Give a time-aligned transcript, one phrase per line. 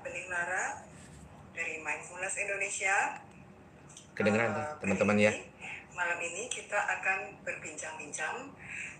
[0.00, 0.80] Bening Lara
[1.52, 3.20] dari Mindfulness Indonesia.
[4.16, 5.32] Kedengeran Eh, teman-teman ya.
[5.92, 8.48] Malam ini kita akan berbincang-bincang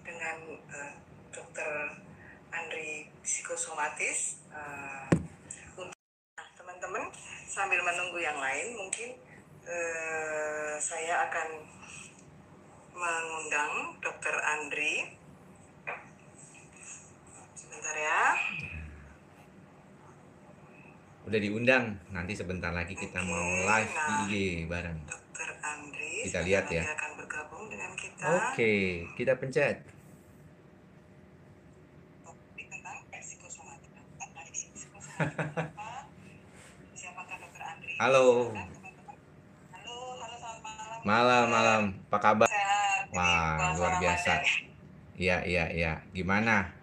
[0.05, 0.37] dengan
[0.69, 0.93] eh,
[1.33, 1.97] Dr.
[2.53, 4.45] Andri psikosomatis.
[4.53, 5.09] eh,
[5.81, 5.97] untuk
[6.37, 7.09] nah, teman-teman
[7.49, 9.17] sambil menunggu yang lain, mungkin
[9.65, 11.49] eh, saya akan
[12.93, 14.37] mengundang Dr.
[14.37, 15.17] Andri.
[17.57, 18.37] Sebentar ya.
[21.31, 21.95] Udah diundang.
[22.11, 24.99] Nanti sebentar lagi kita mau live di IG bareng.
[26.27, 26.83] Kita lihat ya.
[26.83, 29.79] akan bergabung dengan kita Oke, kita pencet.
[38.03, 38.51] Halo.
[38.51, 39.15] Silakan, teman-teman.
[39.71, 40.67] Halo, halo selamat
[41.07, 41.47] malam.
[41.47, 41.83] Malam.
[42.11, 42.51] Apa kabar?
[43.15, 44.43] Wah, luar biasa.
[44.43, 44.67] Ramadan.
[45.15, 46.03] Iya, iya, iya.
[46.11, 46.75] Gimana?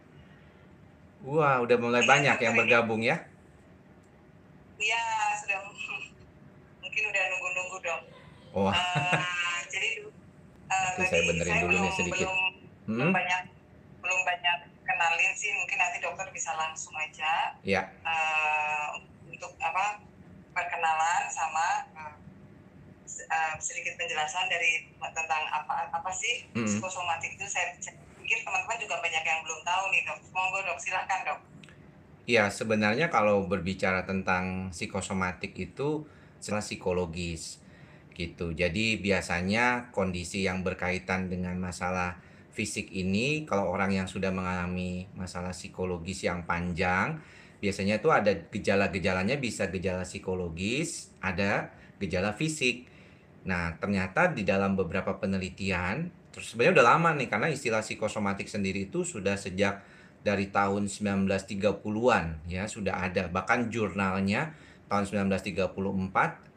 [1.28, 3.28] Wah, udah mulai banyak yang bergabung ya.
[4.78, 5.04] Iya,
[5.42, 5.58] sudah
[6.84, 8.04] mungkin udah nunggu-nunggu dong.
[8.54, 9.90] Oh, Eh, jadi
[10.98, 12.18] tadi saya benerin dulu nih belum, sedikit.
[12.26, 12.40] Belum,
[12.88, 13.14] belum hmm?
[13.14, 13.42] banyak
[14.02, 15.52] belum banyak kenalin sih.
[15.54, 18.86] Mungkin nanti dokter bisa langsung aja Ya, eh,
[19.28, 20.02] untuk apa
[20.54, 26.66] perkenalan sama eh, sedikit penjelasan dari tentang apa apa sih Mm.
[26.66, 30.80] psikosomatik itu saya, saya pikir teman-teman juga banyak yang belum tahu nih dok monggo dok
[30.80, 31.40] silahkan dok
[32.28, 36.04] ya sebenarnya kalau berbicara tentang psikosomatik itu
[36.44, 37.64] secara psikologis
[38.14, 38.52] gitu.
[38.52, 42.20] Jadi biasanya kondisi yang berkaitan dengan masalah
[42.52, 47.22] fisik ini kalau orang yang sudah mengalami masalah psikologis yang panjang
[47.58, 52.86] biasanya itu ada gejala-gejalanya bisa gejala psikologis, ada gejala fisik.
[53.50, 58.92] Nah, ternyata di dalam beberapa penelitian, terus sebenarnya udah lama nih karena istilah psikosomatik sendiri
[58.92, 59.82] itu sudah sejak
[60.28, 63.32] dari tahun 1930-an ya sudah ada.
[63.32, 64.52] Bahkan jurnalnya
[64.92, 65.72] tahun 1934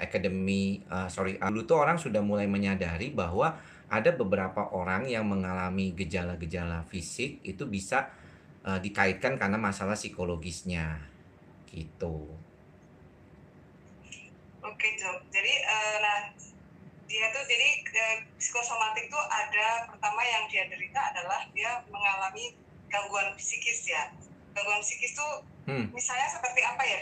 [0.02, 3.54] Academy eh, sorry dulu tuh orang sudah mulai menyadari bahwa
[3.90, 8.10] ada beberapa orang yang mengalami gejala-gejala fisik itu bisa
[8.66, 11.06] eh, dikaitkan karena masalah psikologisnya.
[11.70, 12.26] Gitu.
[14.58, 16.18] oke dok jadi eh, nah
[17.10, 19.90] dia tuh jadi eh, psikosomatik tuh ada.
[19.90, 22.54] Pertama yang dia derita adalah dia mengalami
[22.90, 24.10] gangguan psikis ya
[24.52, 25.86] gangguan psikis tuh Hmm.
[25.94, 27.00] misalnya seperti apa ya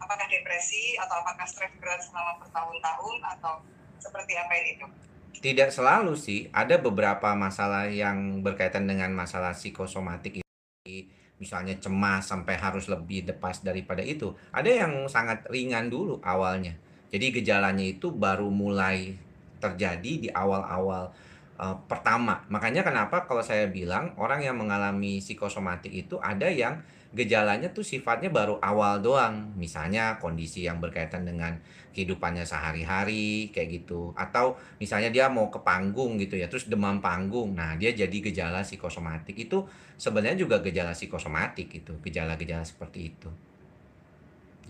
[0.00, 3.54] apakah depresi atau apakah stres berat selama bertahun-tahun atau
[4.00, 4.92] seperti apa dok
[5.38, 11.06] Tidak selalu sih, ada beberapa masalah yang berkaitan dengan masalah psikosomatik ini,
[11.38, 14.34] misalnya cemas sampai harus lebih depas daripada itu.
[14.50, 16.74] Ada yang sangat ringan dulu awalnya.
[17.14, 19.14] Jadi gejalanya itu baru mulai
[19.62, 21.14] terjadi di awal-awal
[21.58, 22.46] eh, pertama.
[22.48, 26.80] Makanya kenapa kalau saya bilang orang yang mengalami psikosomatik itu ada yang
[27.12, 29.52] gejalanya tuh sifatnya baru awal doang.
[29.58, 31.56] Misalnya kondisi yang berkaitan dengan
[31.98, 37.58] kehidupannya sehari-hari kayak gitu atau misalnya dia mau ke panggung gitu ya terus demam panggung
[37.58, 39.66] nah dia jadi gejala psikosomatik itu
[39.98, 43.26] sebenarnya juga gejala psikosomatik itu gejala-gejala seperti itu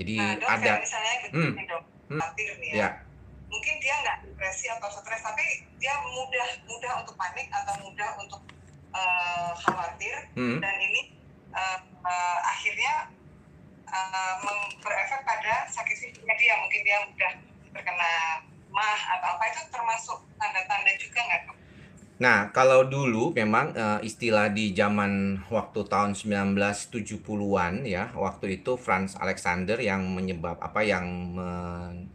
[0.01, 1.69] jadi nah dok ada misalnya begini Hmm.
[1.69, 2.21] dok Hmm.
[2.73, 2.89] ya ya
[3.49, 8.41] mungkin dia nggak depresi atau stres tapi dia mudah mudah untuk panik atau mudah untuk
[8.93, 10.17] eh, khawatir.
[10.37, 11.17] Hmm, dan ini
[11.53, 12.95] eh, eh, akhirnya
[14.45, 16.55] meng- berefek pada sakit fisiknya dia.
[16.61, 17.33] Mungkin dia mudah
[17.73, 18.13] terkena
[18.69, 21.57] mah atau apa itu termasuk tanda-tanda juga nggak dok?
[22.19, 29.15] Nah, kalau dulu memang eh, istilah di zaman waktu tahun 1970-an ya, waktu itu Franz
[29.15, 32.08] Alexander yang menyebab apa yang men-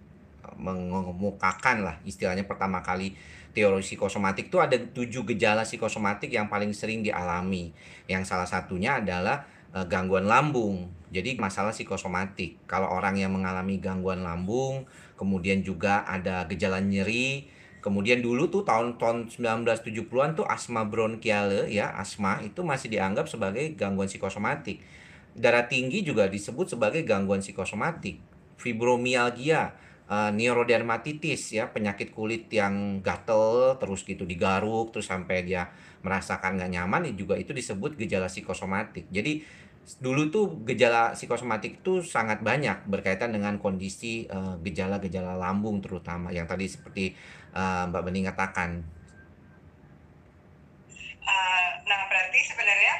[0.64, 3.20] mengemukakan lah istilahnya pertama kali
[3.54, 7.76] teori psikosomatik itu ada tujuh gejala psikosomatik yang paling sering dialami.
[8.10, 10.90] Yang salah satunya adalah eh, gangguan lambung.
[11.14, 12.66] Jadi masalah psikosomatik.
[12.66, 17.46] Kalau orang yang mengalami gangguan lambung, kemudian juga ada gejala nyeri,
[17.84, 24.08] Kemudian dulu tuh tahun-tahun 1970-an tuh asma bronkiale ya, asma itu masih dianggap sebagai gangguan
[24.08, 24.80] psikosomatik.
[25.36, 28.24] Darah tinggi juga disebut sebagai gangguan psikosomatik.
[28.56, 29.76] Fibromialgia,
[30.10, 35.70] eh, neurodermatitis ya, penyakit kulit yang gatel terus gitu digaruk terus sampai dia
[36.04, 39.08] merasakan nggak nyaman ya juga itu disebut gejala psikosomatik.
[39.12, 39.64] Jadi
[40.00, 46.48] dulu tuh gejala psikosomatik itu sangat banyak berkaitan dengan kondisi eh, gejala-gejala lambung terutama yang
[46.48, 47.16] tadi seperti
[47.56, 48.84] eh, Mbak Bening katakan.
[51.24, 52.96] Eh, nah berarti sebenarnya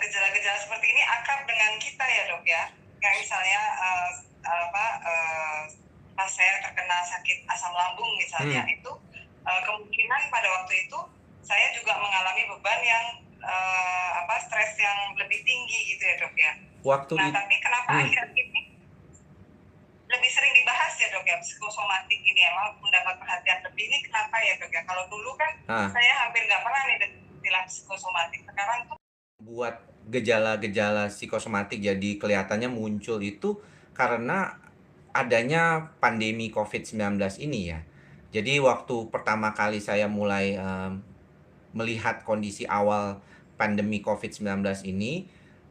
[0.00, 2.72] gejala-gejala seperti ini akrab dengan kita ya dok ya
[3.04, 4.10] kayak misalnya eh,
[4.46, 5.60] apa eh,
[6.16, 8.92] pas saya terkena sakit asam lambung misalnya itu
[9.42, 10.98] eh, kemungkinan pada waktu itu
[11.42, 13.06] saya juga mengalami beban yang
[13.42, 16.52] eh, apa stres yang lebih tinggi gitu ya dok ya
[16.86, 18.02] Waktu nah tapi kenapa Hmm.
[18.02, 18.66] akhir ini
[21.26, 24.82] ya psikosomatik ini emang mendapat perhatian lebih ini kenapa ya dok ya?
[24.86, 25.88] Kalau dulu kan Ah.
[25.92, 26.96] saya hampir nggak pernah nih
[27.36, 28.40] istilah psikosomatik.
[28.46, 28.96] Sekarang tuh
[29.44, 29.74] buat
[30.08, 33.58] gejala-gejala psikosomatik jadi kelihatannya muncul itu
[33.96, 34.60] karena
[35.16, 37.80] adanya pandemi COVID-19 ini ya.
[38.36, 41.00] Jadi waktu pertama kali saya mulai em,
[41.72, 43.24] melihat kondisi awal
[43.56, 45.24] pandemi COVID-19 ini,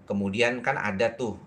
[0.09, 1.37] kemudian kan ada tuh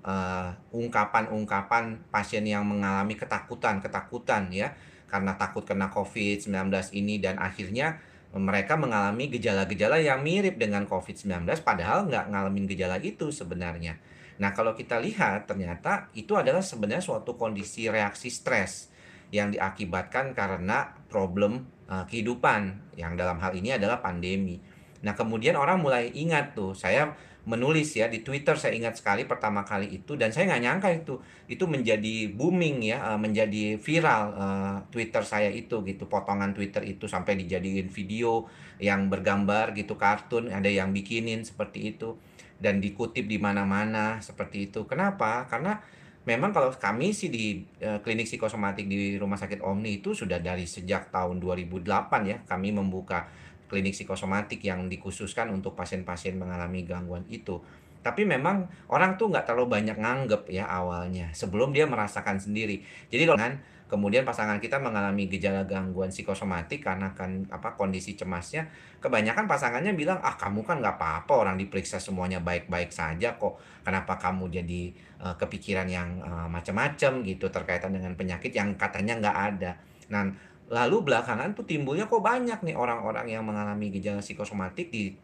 [0.70, 4.78] ungkapan-ungkapan pasien yang mengalami ketakutan-ketakutan ya,
[5.10, 7.98] karena takut kena COVID-19 ini dan akhirnya
[8.34, 13.98] mereka mengalami gejala-gejala yang mirip dengan COVID-19 padahal nggak ngalamin gejala itu sebenarnya.
[14.38, 18.90] Nah, kalau kita lihat ternyata itu adalah sebenarnya suatu kondisi reaksi stres
[19.34, 24.62] yang diakibatkan karena problem uh, kehidupan yang dalam hal ini adalah pandemi.
[25.02, 27.14] Nah, kemudian orang mulai ingat tuh, saya
[27.48, 31.14] menulis ya di Twitter saya ingat sekali pertama kali itu dan saya nggak nyangka itu
[31.48, 37.08] itu menjadi booming ya uh, menjadi viral uh, Twitter saya itu gitu potongan Twitter itu
[37.08, 38.44] sampai dijadiin video
[38.76, 42.20] yang bergambar gitu kartun ada yang bikinin seperti itu
[42.60, 44.84] dan dikutip di mana-mana seperti itu.
[44.84, 45.46] Kenapa?
[45.46, 45.78] Karena
[46.26, 50.68] memang kalau kami sih di uh, klinik psikosomatik di Rumah Sakit Omni itu sudah dari
[50.68, 51.88] sejak tahun 2008
[52.28, 53.30] ya kami membuka
[53.68, 57.60] klinik psikosomatik yang dikhususkan untuk pasien-pasien mengalami gangguan itu.
[58.02, 62.80] Tapi memang orang tuh nggak terlalu banyak nganggep ya awalnya sebelum dia merasakan sendiri.
[63.12, 68.68] Jadi kan kemudian pasangan kita mengalami gejala gangguan psikosomatik karena kan apa kondisi cemasnya,
[69.00, 73.58] kebanyakan pasangannya bilang ah kamu kan nggak apa-apa orang diperiksa semuanya baik-baik saja kok.
[73.82, 74.82] Kenapa kamu jadi
[75.24, 79.72] uh, kepikiran yang uh, macam-macam gitu terkaitan dengan penyakit yang katanya nggak ada.
[80.08, 80.28] Nah
[80.68, 85.16] Lalu belakangan tuh timbulnya kok banyak nih orang-orang yang mengalami gejala psikosomatik di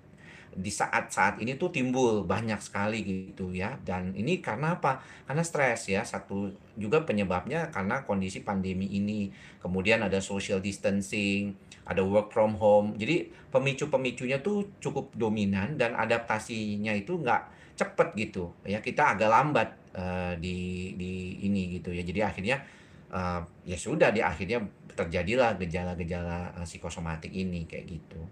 [0.54, 3.74] di saat-saat ini tuh timbul banyak sekali gitu ya.
[3.82, 5.02] Dan ini karena apa?
[5.26, 6.06] Karena stres ya.
[6.06, 6.48] Satu
[6.78, 9.28] juga penyebabnya karena kondisi pandemi ini.
[9.58, 12.94] Kemudian ada social distancing, ada work from home.
[12.94, 17.42] Jadi pemicu-pemicunya tuh cukup dominan dan adaptasinya itu nggak
[17.74, 18.78] cepet gitu ya.
[18.78, 19.68] Kita agak lambat
[19.98, 22.06] uh, di di ini gitu ya.
[22.06, 22.62] Jadi akhirnya
[23.10, 24.62] uh, ya sudah di akhirnya
[24.94, 28.22] terjadilah gejala-gejala uh, psikosomatik ini kayak gitu.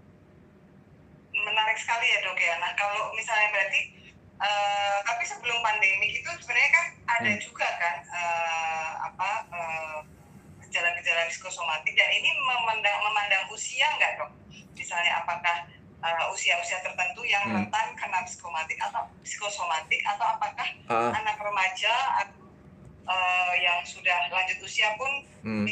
[1.33, 2.55] menarik sekali ya dok ya.
[2.61, 3.81] Nah kalau misalnya berarti
[4.39, 7.41] eh, tapi sebelum pandemi itu sebenarnya kan ada Hmm.
[7.41, 9.97] juga kan eh, apa eh,
[10.63, 14.31] gejala-gejala psikosomatik dan ini memandang memandang usia nggak dok?
[14.77, 15.67] Misalnya apakah
[15.99, 17.65] eh, usia-usia tertentu yang Hmm.
[17.65, 21.93] rentan kena psikomatik atau psikosomatik atau apakah Uh, anak remaja
[22.23, 22.43] atau
[23.07, 25.11] eh, yang sudah lanjut usia pun
[25.43, 25.65] hmm,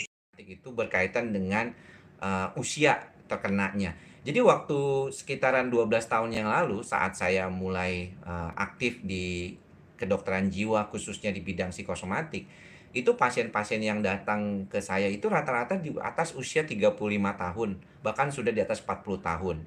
[0.62, 1.74] itu berkaitan dengan
[2.22, 3.98] uh, usia terkenanya.
[4.22, 9.58] Jadi waktu sekitaran 12 tahun yang lalu saat saya mulai uh, aktif di
[9.98, 12.46] kedokteran jiwa khususnya di bidang psikosomatik,
[12.94, 17.69] itu pasien-pasien yang datang ke saya itu rata-rata di atas usia 35 tahun,
[18.06, 19.58] bahkan sudah di atas 40 tahun.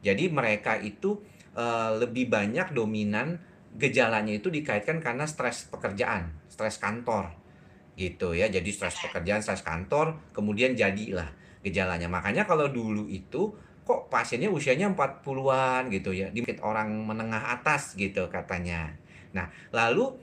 [0.00, 1.20] Jadi mereka itu
[1.52, 3.36] uh, lebih banyak dominan
[3.76, 7.39] gejalanya itu dikaitkan karena stres pekerjaan, stres kantor
[7.94, 8.46] gitu ya.
[8.50, 11.28] Jadi stres pekerjaan, stres kantor, kemudian jadilah
[11.60, 12.08] gejalanya.
[12.08, 13.52] Makanya kalau dulu itu
[13.84, 18.94] kok pasiennya usianya 40-an gitu ya, di orang menengah atas gitu katanya.
[19.34, 20.14] Nah, lalu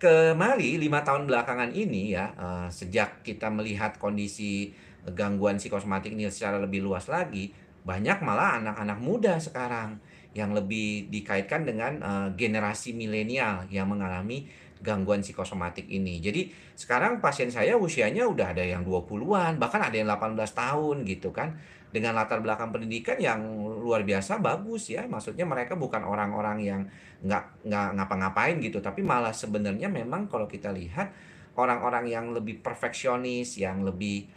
[0.00, 4.72] kemari lima tahun belakangan ini ya, eh, sejak kita melihat kondisi
[5.12, 7.52] gangguan psikosomatik ini secara lebih luas lagi,
[7.84, 10.00] banyak malah anak-anak muda sekarang
[10.32, 14.48] yang lebih dikaitkan dengan eh, generasi milenial yang mengalami
[14.80, 16.18] gangguan psikosomatik ini.
[16.18, 21.30] Jadi sekarang pasien saya usianya udah ada yang 20-an, bahkan ada yang 18 tahun gitu
[21.30, 21.56] kan.
[21.90, 23.42] Dengan latar belakang pendidikan yang
[23.82, 25.04] luar biasa bagus ya.
[25.10, 26.80] Maksudnya mereka bukan orang-orang yang
[27.20, 31.10] nggak nggak ngapa-ngapain gitu, tapi malah sebenarnya memang kalau kita lihat
[31.58, 34.30] orang-orang yang lebih perfeksionis, yang lebih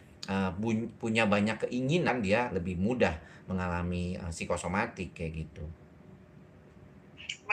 [0.58, 3.16] bun- punya banyak keinginan dia lebih mudah
[3.48, 5.64] mengalami eh, psikosomatik kayak gitu.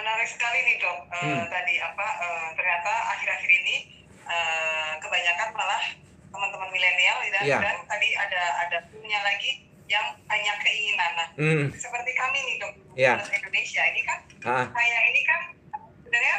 [0.00, 0.98] Menarik sekali nih dok.
[1.12, 1.44] Hmm.
[1.46, 3.76] tadi apa eh, ternyata akhir-akhir ini
[4.24, 5.82] eh, kebanyakan malah
[6.30, 7.58] teman-teman milenial dan, Iya.
[7.58, 9.50] dan tadi ada ada punya lagi
[9.86, 11.10] yang hanya keinginan.
[11.14, 13.12] Nah Hmm, seperti kami nih dok Iya.
[13.18, 15.40] Plus Indonesia ini kan ah, saya ini kan
[16.00, 16.36] sebenarnya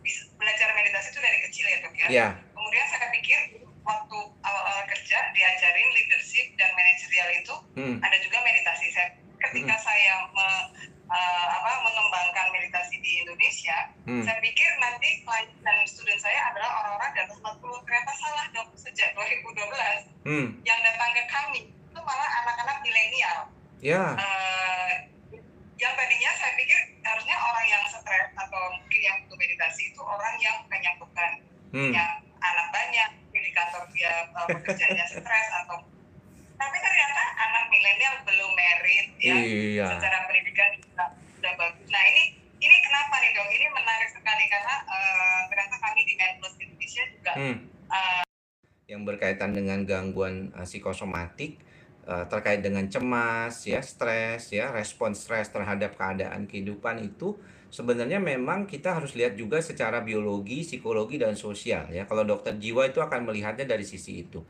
[0.00, 2.06] bisa belajar meditasi itu dari kecil ya dok ya.
[2.08, 3.38] Ya, kemudian saya pikir
[3.80, 8.86] waktu awal-awal kerja diajarin leadership dan manajerial itu hmm, ada juga meditasi.
[8.90, 9.08] Saya
[9.40, 10.68] ketika saya me-
[11.08, 13.76] eh, apa, mengembangkan meditasi di Indonesia
[14.08, 18.68] hmm, saya pikir nanti klien dan student saya adalah orang-orang atas 40 ternyata salah dok
[18.78, 21.62] sejak 2012 hmm, yang datang ke kami
[21.94, 23.38] itu malah anak-anak milenial.
[23.78, 24.92] Ya, Eh,
[25.78, 30.34] yang tadinya saya pikir harusnya orang yang stres atau mungkin yang butuh meditasi itu orang
[30.42, 31.32] yang banyak beban.
[31.70, 32.10] Hmm, yang
[32.42, 35.76] anak banyak, milik uh, pekerjaannya stres atau
[36.54, 39.86] tapi ternyata anak milenial belum merit ya Iya.
[39.90, 40.70] secara pendidikan
[41.34, 41.88] sudah bagus.
[41.88, 42.22] Nah ini
[42.56, 43.48] ini kenapa nih dok?
[43.48, 47.56] Ini menarik sekali karena uh, ternyata kami di Menplus Indonesia juga Hmm.
[48.84, 51.56] yang berkaitan dengan gangguan uh, psikosomatik
[52.04, 57.36] uh, terkait dengan cemas ya stres ya respon stres terhadap keadaan kehidupan itu
[57.68, 62.86] sebenarnya memang kita harus lihat juga secara biologi psikologi dan sosial ya kalau dokter jiwa
[62.86, 64.44] itu akan melihatnya dari sisi itu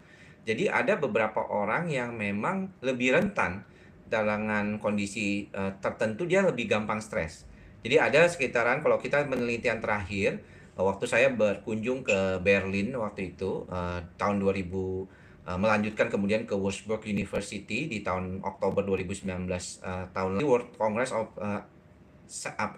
[0.44, 3.64] jadi ada beberapa orang yang memang lebih rentan
[4.08, 7.48] dengan kondisi uh, tertentu dia lebih gampang stres.
[7.80, 10.40] Jadi ada sekitaran kalau kita penelitian terakhir
[10.76, 17.04] waktu saya berkunjung ke Berlin waktu itu uh, tahun 2000 uh, melanjutkan kemudian ke Würzburg
[17.08, 19.48] University di tahun Oktober 2019
[19.84, 21.62] uh, tahun lalu World Congress of uh,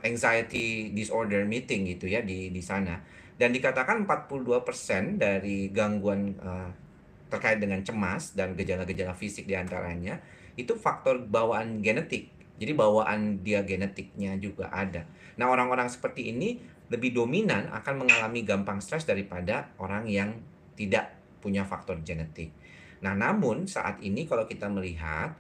[0.03, 2.99] Anxiety Disorder Meeting gitu ya di di sana.
[3.37, 6.86] Dan dikatakan 42% dari gangguan uh,
[7.37, 10.19] terkait dengan cemas dan gejala-gejala fisik di antaranya
[10.57, 15.05] itu faktor bawaan genetik jadi bawaan dia genetiknya juga ada
[15.37, 20.39] nah orang-orang seperti ini lebih dominan akan mengalami gampang stres daripada orang yang
[20.79, 22.51] tidak punya faktor genetik.
[23.03, 25.35] Nah, namun saat ini kalau kita melihat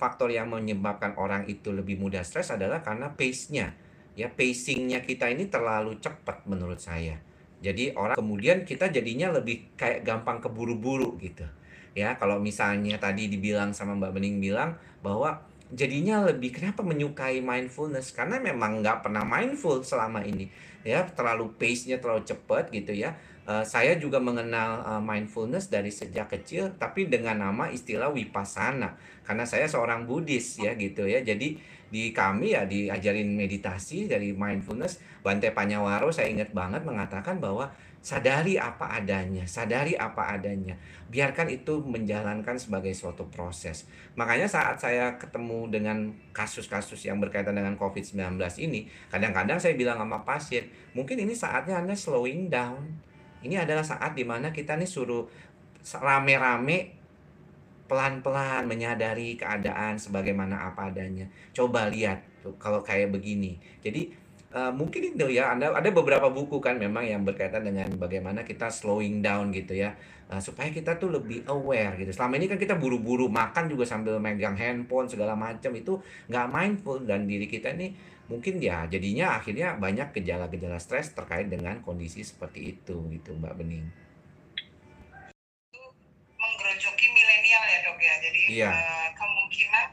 [0.00, 3.76] faktor yang menyebabkan orang itu lebih mudah stres adalah karena pace-nya.
[4.16, 7.20] Ya, pacing-nya kita ini terlalu cepat menurut saya.
[7.60, 11.44] Jadi orang kemudian kita jadinya lebih kayak gampang keburu-buru gitu.
[11.92, 18.16] Ya, kalau misalnya tadi dibilang sama Mbak Bening bilang bahwa jadinya lebih kenapa menyukai mindfulness?
[18.16, 20.50] Karena memang nggak pernah mindful selama ini.
[20.80, 23.14] Ya terlalu pace-nya terlalu cepat gitu ya.
[23.44, 28.96] Uh, saya juga mengenal uh, mindfulness dari sejak kecil tapi dengan nama istilah vipassana.
[29.26, 31.20] Karena saya seorang Buddhis ya gitu ya.
[31.20, 31.58] Jadi
[31.90, 37.68] di kami ya diajarin meditasi dari mindfulness Bante Panyawaro saya ingat banget mengatakan bahwa
[38.00, 40.80] sadari apa adanya, sadari apa adanya.
[41.12, 43.84] Biarkan itu menjalankan sebagai suatu proses.
[44.16, 50.24] Makanya saat saya ketemu dengan kasus-kasus yang berkaitan dengan COVID-19 ini, kadang-kadang saya bilang sama
[50.24, 52.80] pasien, mungkin ini saatnya Anda slowing down.
[53.44, 55.28] Ini adalah saat di mana kita nih suruh
[55.84, 56.99] rame-rame
[57.90, 61.26] pelan-pelan menyadari keadaan sebagaimana apa adanya.
[61.50, 63.58] Coba lihat tuh kalau kayak begini.
[63.82, 68.42] Jadi Uh, mungkin itu ya Anda ada beberapa buku kan memang yang berkaitan dengan bagaimana
[68.42, 69.94] kita slowing down gitu ya
[70.26, 72.10] uh, supaya kita tuh lebih aware gitu.
[72.10, 76.98] Selama ini kan kita buru-buru makan juga sambil megang handphone segala macam itu nggak mindful
[76.98, 77.94] dan diri kita ini
[78.26, 83.86] mungkin ya jadinya akhirnya banyak gejala-gejala stres terkait dengan kondisi seperti itu gitu Mbak Bening.
[86.42, 88.14] Menggerojoki milenial ya dok ya,
[88.50, 88.70] jadi Iya.
[88.74, 89.86] uh, kemungkinan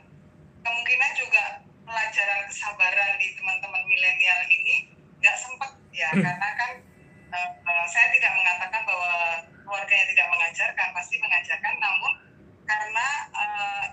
[0.66, 1.44] kemungkinan juga
[1.86, 4.90] pelajaran kesabaran di teman-teman milenial ini
[5.22, 6.26] nggak sempat ya Hmm.
[6.26, 6.72] karena kan
[7.38, 9.14] uh, uh, saya tidak mengatakan bahwa
[9.62, 12.14] keluarganya tidak mengajarkan pasti mengajarkan namun
[12.66, 13.86] karena uh,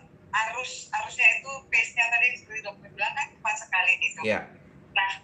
[0.49, 4.21] arus arusnya itu pace-nya tadi seperti dokter bilang kan cepat sekali gitu.
[4.27, 4.43] Ya,
[4.95, 5.23] Nah,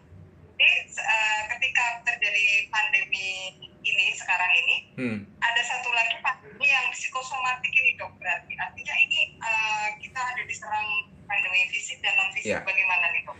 [0.54, 5.18] jadi uh, ketika terjadi pandemi ini sekarang ini hmm.
[5.40, 10.88] ada satu lagi pandemi yang psikosomatik ini dok berarti artinya ini uh, kita ada diserang
[11.24, 12.60] pandemi fisik dan non fisik Ya.
[12.64, 13.36] bagaimana nih dok?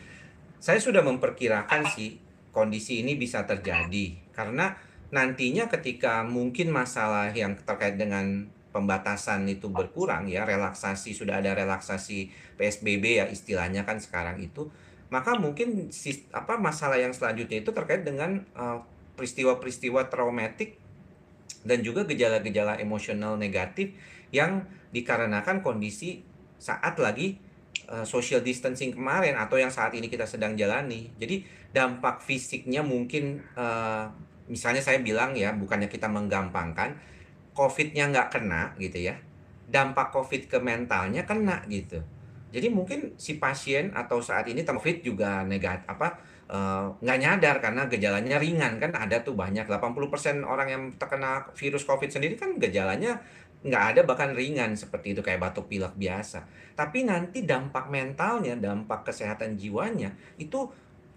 [0.61, 2.21] Saya sudah memperkirakan sih
[2.53, 4.77] kondisi ini bisa terjadi karena
[5.11, 12.31] nantinya ketika mungkin masalah yang terkait dengan pembatasan itu berkurang ya relaksasi sudah ada relaksasi
[12.55, 14.71] PSBB ya istilahnya kan sekarang itu
[15.11, 15.91] maka mungkin
[16.31, 18.79] apa masalah yang selanjutnya itu terkait dengan uh,
[19.21, 20.81] peristiwa-peristiwa traumatik
[21.61, 23.93] dan juga gejala-gejala emosional negatif
[24.33, 24.65] yang
[24.97, 26.25] dikarenakan kondisi
[26.57, 27.37] saat lagi
[27.93, 31.13] uh, social distancing kemarin atau yang saat ini kita sedang jalani.
[31.21, 31.45] Jadi
[31.77, 34.09] dampak fisiknya mungkin uh,
[34.49, 36.97] misalnya saya bilang ya bukannya kita menggampangkan
[37.53, 39.21] COVID-nya nggak kena gitu ya.
[39.69, 42.01] Dampak COVID ke mentalnya kena gitu.
[42.51, 46.19] Jadi mungkin si pasien atau saat ini COVID juga negatif apa
[46.51, 51.87] eh, nggak nyadar karena gejalanya ringan kan ada tuh banyak 80% orang yang terkena virus
[51.87, 53.23] COVID sendiri kan gejalanya
[53.61, 56.49] nggak ada bahkan ringan seperti itu kayak batuk pilek biasa.
[56.73, 60.65] Tapi nanti dampak mentalnya, dampak kesehatan jiwanya itu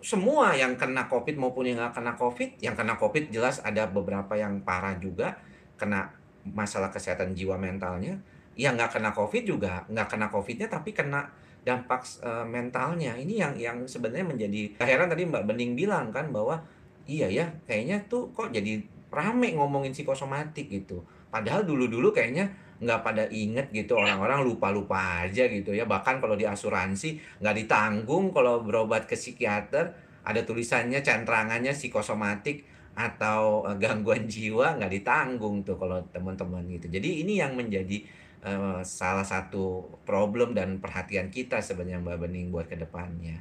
[0.04, 4.36] semua yang kena COVID maupun yang nggak kena COVID, yang kena COVID jelas ada beberapa
[4.36, 5.40] yang parah juga
[5.80, 6.12] kena
[6.44, 8.20] masalah kesehatan jiwa mentalnya.
[8.60, 11.32] Yang nggak kena COVID juga nggak kena COVID-nya tapi kena
[11.64, 13.16] dampak eh, mentalnya.
[13.16, 16.60] Ini yang yang sebenarnya menjadi heran tadi Mbak Bening bilang kan bahwa
[17.08, 18.80] iya ya kayaknya tuh kok jadi
[19.12, 21.04] rame ngomongin psikosomatik gitu.
[21.34, 22.52] Padahal dulu-dulu kayaknya
[22.84, 28.36] nggak pada inget gitu orang-orang lupa-lupa aja gitu ya bahkan kalau di asuransi nggak ditanggung
[28.36, 35.76] kalau berobat ke psikiater ada tulisannya centrangannya psikosomatik atau uh, gangguan jiwa nggak ditanggung tuh
[35.76, 36.88] kalau teman-teman gitu.
[36.94, 38.06] Jadi ini yang menjadi
[38.44, 43.40] uh, salah satu problem dan perhatian kita sebenarnya Mbak Bening buat ke depannya.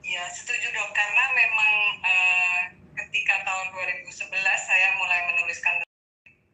[0.00, 2.60] Ya setuju dok karena memang uh,
[2.94, 4.06] ketika tahun 2011
[4.40, 5.82] saya mulai menuliskan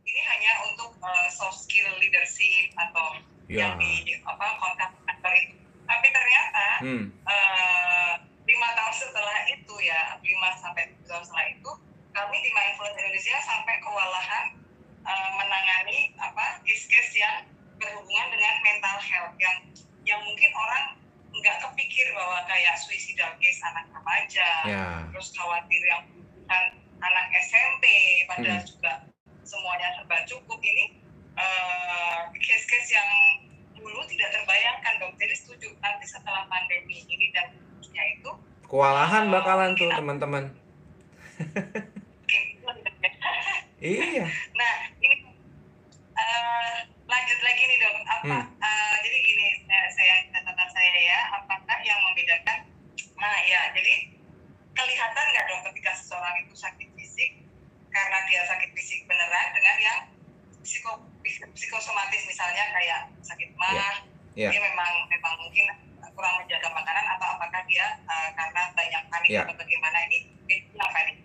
[0.02, 3.20] ini hanya untuk uh, soft skill leadership atau
[3.50, 3.68] Ya.
[3.68, 5.54] yang di apa kontak kantor itu.
[5.82, 7.04] Tapi ternyata Hmm.
[7.10, 11.70] eh, lima tahun setelah itu ya lima sampai tujuh tahun setelah itu
[12.10, 14.46] kami di Mindfulness Indonesia sampai kewalahan
[15.02, 17.36] eh, menangani apa case-case yang
[17.76, 19.56] berhubungan dengan mental health yang
[20.02, 20.84] yang mungkin orang
[21.32, 24.86] nggak kepikir bahwa kayak suicidal case anak remaja Ya.
[25.10, 26.64] terus khawatir yang bukan
[27.00, 27.84] anak SMP
[28.26, 28.68] padahal Hmm.
[28.68, 28.92] juga
[29.42, 31.00] semuanya serba cukup ini
[31.34, 33.10] eh, case-case yang
[33.72, 38.30] dulu tidak terbayangkan dok jadi setuju nanti setelah pandemi ini dan seterusnya itu
[38.68, 40.48] Kewalahan bakalan tuh teman-teman.
[43.82, 44.24] Iya.
[44.54, 44.74] nah
[46.32, 48.42] eh, lanjut lagi nih dok apa Hmm.
[48.58, 52.58] eh, jadi gini saya, saya catatan saya ya apakah yang membedakan
[53.18, 53.94] nah ya jadi
[54.72, 57.30] kelihatan nggak dong ketika seseorang itu sakit fisik
[57.88, 59.98] karena dia sakit fisik beneran dengan yang
[60.62, 60.96] psiko
[61.52, 64.00] psikosomatis misalnya kayak sakit mah
[64.32, 64.48] Ya.
[64.48, 65.68] dia memang memang mungkin
[66.16, 69.44] kurang menjaga makanan atau apakah dia eh, karena banyak panik Ya.
[69.44, 70.18] atau bagaimana ini
[70.80, 71.16] apa nih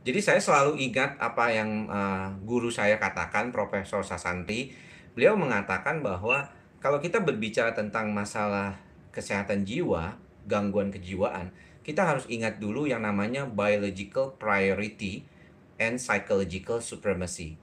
[0.00, 4.72] Jadi saya selalu ingat apa yang uh, guru saya katakan, Profesor Sasanti.
[5.12, 6.48] Beliau mengatakan bahwa
[6.80, 8.80] kalau kita berbicara tentang masalah
[9.12, 10.16] kesehatan jiwa,
[10.48, 11.52] gangguan kejiwaan,
[11.84, 15.28] kita harus ingat dulu yang namanya biological priority
[15.76, 17.60] and psychological supremacy.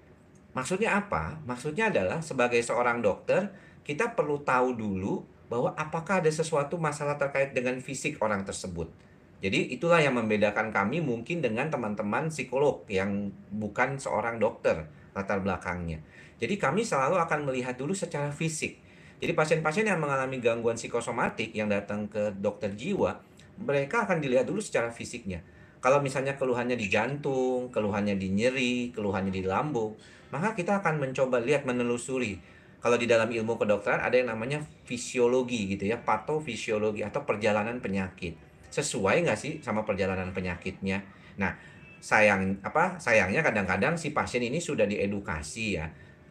[0.53, 1.41] Maksudnya apa?
[1.45, 3.49] Maksudnya adalah sebagai seorang dokter,
[3.81, 8.91] kita perlu tahu dulu bahwa apakah ada sesuatu masalah terkait dengan fisik orang tersebut.
[9.37, 16.01] Jadi itulah yang membedakan kami mungkin dengan teman-teman psikolog yang bukan seorang dokter latar belakangnya.
[16.41, 18.81] Jadi kami selalu akan melihat dulu secara fisik.
[19.17, 23.17] Jadi pasien-pasien yang mengalami gangguan psikosomatik yang datang ke dokter jiwa,
[23.61, 25.41] mereka akan dilihat dulu secara fisiknya.
[25.81, 29.97] Kalau misalnya keluhannya di jantung, keluhannya di nyeri, keluhannya di lambung,
[30.33, 32.37] maka kita akan mencoba lihat menelusuri.
[32.77, 38.46] Kalau di dalam ilmu kedokteran ada yang namanya fisiologi gitu ya, patofisiologi atau perjalanan penyakit
[38.69, 41.01] sesuai nggak sih sama perjalanan penyakitnya.
[41.39, 41.53] Nah,
[41.97, 45.87] sayang apa sayangnya kadang-kadang si pasien ini sudah diedukasi ya.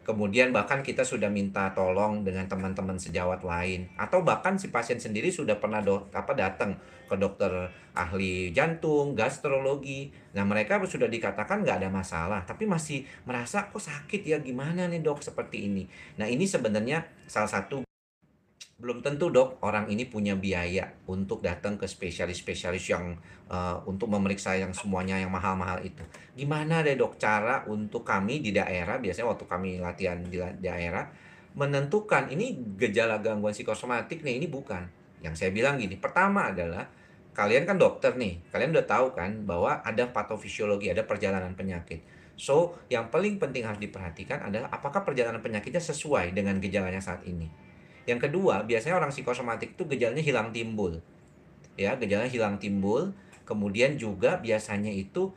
[0.07, 5.27] Kemudian bahkan kita sudah minta tolong dengan teman-teman sejawat lain atau bahkan si pasien sendiri
[5.27, 6.79] sudah pernah do, apa datang
[7.11, 7.51] ke dokter
[7.91, 10.07] ahli jantung, gastrologi.
[10.31, 15.03] Nah, mereka sudah dikatakan nggak ada masalah, tapi masih merasa kok sakit ya gimana nih
[15.03, 15.83] dok seperti ini.
[16.15, 17.86] Nah, ini sebenarnya salah satu
[18.77, 23.17] belum tentu dok orang ini punya biaya untuk datang ke spesialis-spesialis yang
[23.49, 26.05] uh, untuk memeriksa yang semuanya yang mahal-mahal itu.
[26.37, 31.09] Gimana deh dok cara untuk kami di daerah biasanya waktu kami latihan di daerah
[31.57, 34.85] menentukan ini gejala gangguan psikosomatik nih ini bukan.
[35.25, 36.85] Yang saya bilang gini, pertama adalah
[37.33, 42.05] kalian kan dokter nih, kalian udah tahu kan bahwa ada patofisiologi, ada perjalanan penyakit.
[42.37, 47.66] So, yang paling penting harus diperhatikan adalah apakah perjalanan penyakitnya sesuai dengan gejalanya saat ini.
[48.07, 51.03] Yang kedua, biasanya orang psikosomatik itu gejalanya hilang timbul.
[51.75, 53.11] Ya, gejalanya hilang timbul.
[53.43, 55.35] Kemudian juga biasanya itu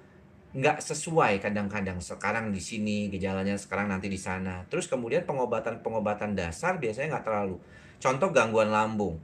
[0.51, 4.67] nggak sesuai kadang-kadang sekarang di sini gejalanya sekarang nanti di sana.
[4.67, 7.57] Terus kemudian pengobatan-pengobatan dasar biasanya nggak terlalu.
[8.03, 9.19] Contoh gangguan lambung.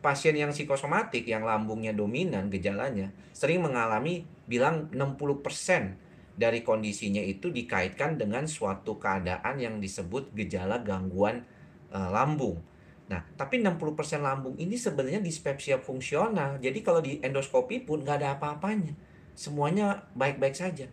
[0.00, 8.16] Pasien yang psikosomatik yang lambungnya dominan gejalanya sering mengalami bilang 60% dari kondisinya itu dikaitkan
[8.16, 11.44] dengan suatu keadaan yang disebut gejala gangguan
[11.92, 12.69] eh, lambung.
[13.10, 16.62] Nah, tapi 60% lambung ini sebenarnya dispepsia fungsional.
[16.62, 18.94] Jadi kalau di endoskopi pun nggak ada apa-apanya.
[19.34, 20.86] Semuanya baik-baik saja.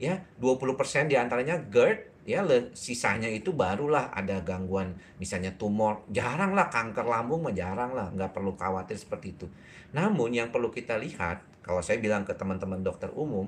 [0.00, 2.42] Ya, 20% di antaranya GERD, ya
[2.74, 6.02] sisanya itu barulah ada gangguan misalnya tumor.
[6.10, 9.46] Jarang lah kanker lambung mah jarang lah, nggak perlu khawatir seperti itu.
[9.94, 13.46] Namun yang perlu kita lihat, kalau saya bilang ke teman-teman dokter umum,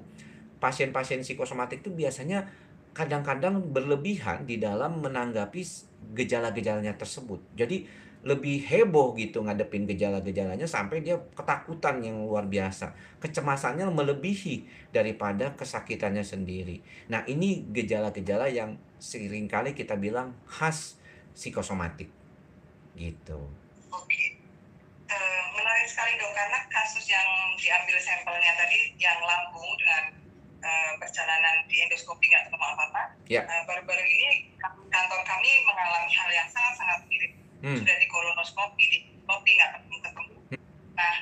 [0.63, 2.47] pasien-pasien psikosomatik itu biasanya
[2.93, 5.65] kadang-kadang berlebihan di dalam menanggapi
[6.13, 7.41] gejala-gejalanya tersebut.
[7.57, 7.89] Jadi
[8.23, 12.95] lebih heboh gitu ngadepin gejala-gejalanya sampai dia ketakutan yang luar biasa.
[13.19, 16.79] Kecemasannya melebihi daripada kesakitannya sendiri.
[17.11, 21.03] Nah, ini gejala-gejala yang sering kali kita bilang khas
[21.35, 22.07] psikosomatik.
[22.95, 23.41] Gitu.
[23.91, 24.39] Oke.
[25.11, 27.27] Eh, menarik sekali dok karena kasus yang
[27.59, 30.05] diambil sampelnya tadi yang lambung dengan
[30.63, 33.03] eh, perjalanan di endoskopi nggak ketemu apa-apa.
[33.27, 33.43] Ya.
[33.43, 37.42] Eh, baru-baru ini kantor kami mengalami hal yang sangat-sangat mirip.
[37.63, 37.79] Hmm.
[37.79, 40.37] Sudah di kolonoskopi, di kopi nggak ketemu-ketemu.
[40.99, 41.15] Nah,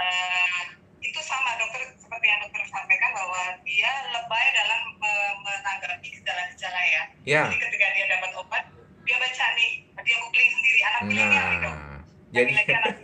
[0.00, 0.62] eh,
[1.04, 7.02] itu sama dokter seperti yang dokter sampaikan bahwa dia lebay dalam me- menanggapi gejala-gejala ya.
[7.28, 7.42] Ya.
[7.44, 8.64] Jadi ketika dia dapat obat,
[9.04, 11.46] dia baca nih, dia googling sendiri anak milenial.
[11.60, 12.00] Nah,
[12.32, 12.94] Jadi jadi anak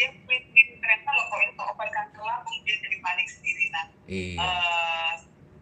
[0.00, 3.64] dia googling sendiri ternyata loh kok kok obat kanker lambung dia jadi panik sendiri.
[3.68, 4.40] Nah, iya.
[4.40, 5.12] eh,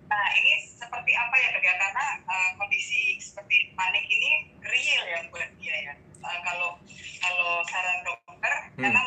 [0.07, 1.75] nah ini seperti apa ya dok ya?
[1.75, 5.95] Karena eh, kondisi seperti panik ini real ya buat dia ya.
[6.31, 6.71] Eh, kalau
[7.19, 8.83] kalau saran dokter, Hmm.
[8.87, 9.01] karena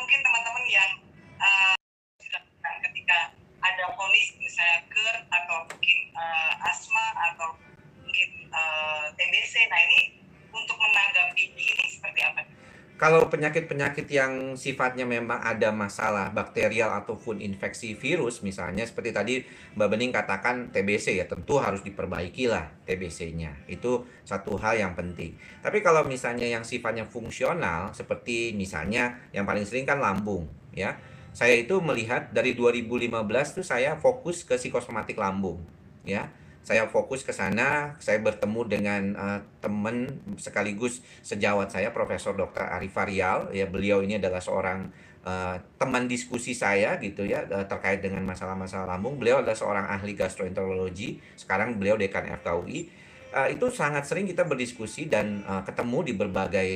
[13.04, 19.34] Kalau penyakit-penyakit yang sifatnya memang ada masalah bakterial ataupun infeksi virus misalnya seperti tadi
[19.76, 23.68] Mbak Bening katakan TBC ya tentu harus diperbaiki lah TBC-nya.
[23.68, 25.36] Itu satu hal yang penting.
[25.60, 30.96] Tapi kalau misalnya yang sifatnya fungsional seperti misalnya yang paling sering kan lambung ya.
[31.36, 35.60] Saya itu melihat dari 2015 tuh saya fokus ke psikosomatik lambung
[36.08, 36.32] ya.
[36.64, 40.08] Saya fokus ke sana, saya bertemu dengan eh, teman
[40.40, 42.64] sekaligus sejawat saya Profesor Dr.
[42.64, 43.52] Arif Arial.
[43.52, 44.88] Ya beliau ini adalah seorang
[45.28, 49.20] eh, teman diskusi saya gitu ya eh, terkait dengan masalah-masalah lambung.
[49.20, 55.10] Beliau adalah seorang ahli gastroenterologi sekarang beliau dekan FKUI Eh, itu sangat sering kita berdiskusi
[55.10, 56.68] dan eh, ketemu di berbagai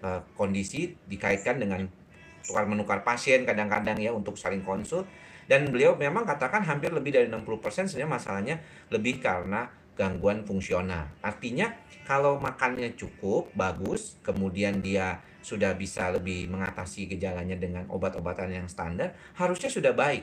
[0.00, 1.84] eh, kondisi dikaitkan dengan
[2.48, 5.04] tukar menukar pasien kadang-kadang ya untuk saling konsul
[5.48, 8.56] dan beliau memang katakan hampir lebih dari 60% sebenarnya masalahnya
[8.92, 11.10] lebih karena gangguan fungsional.
[11.24, 11.74] Artinya
[12.06, 19.16] kalau makannya cukup, bagus, kemudian dia sudah bisa lebih mengatasi gejalanya dengan obat-obatan yang standar,
[19.34, 20.22] harusnya sudah baik.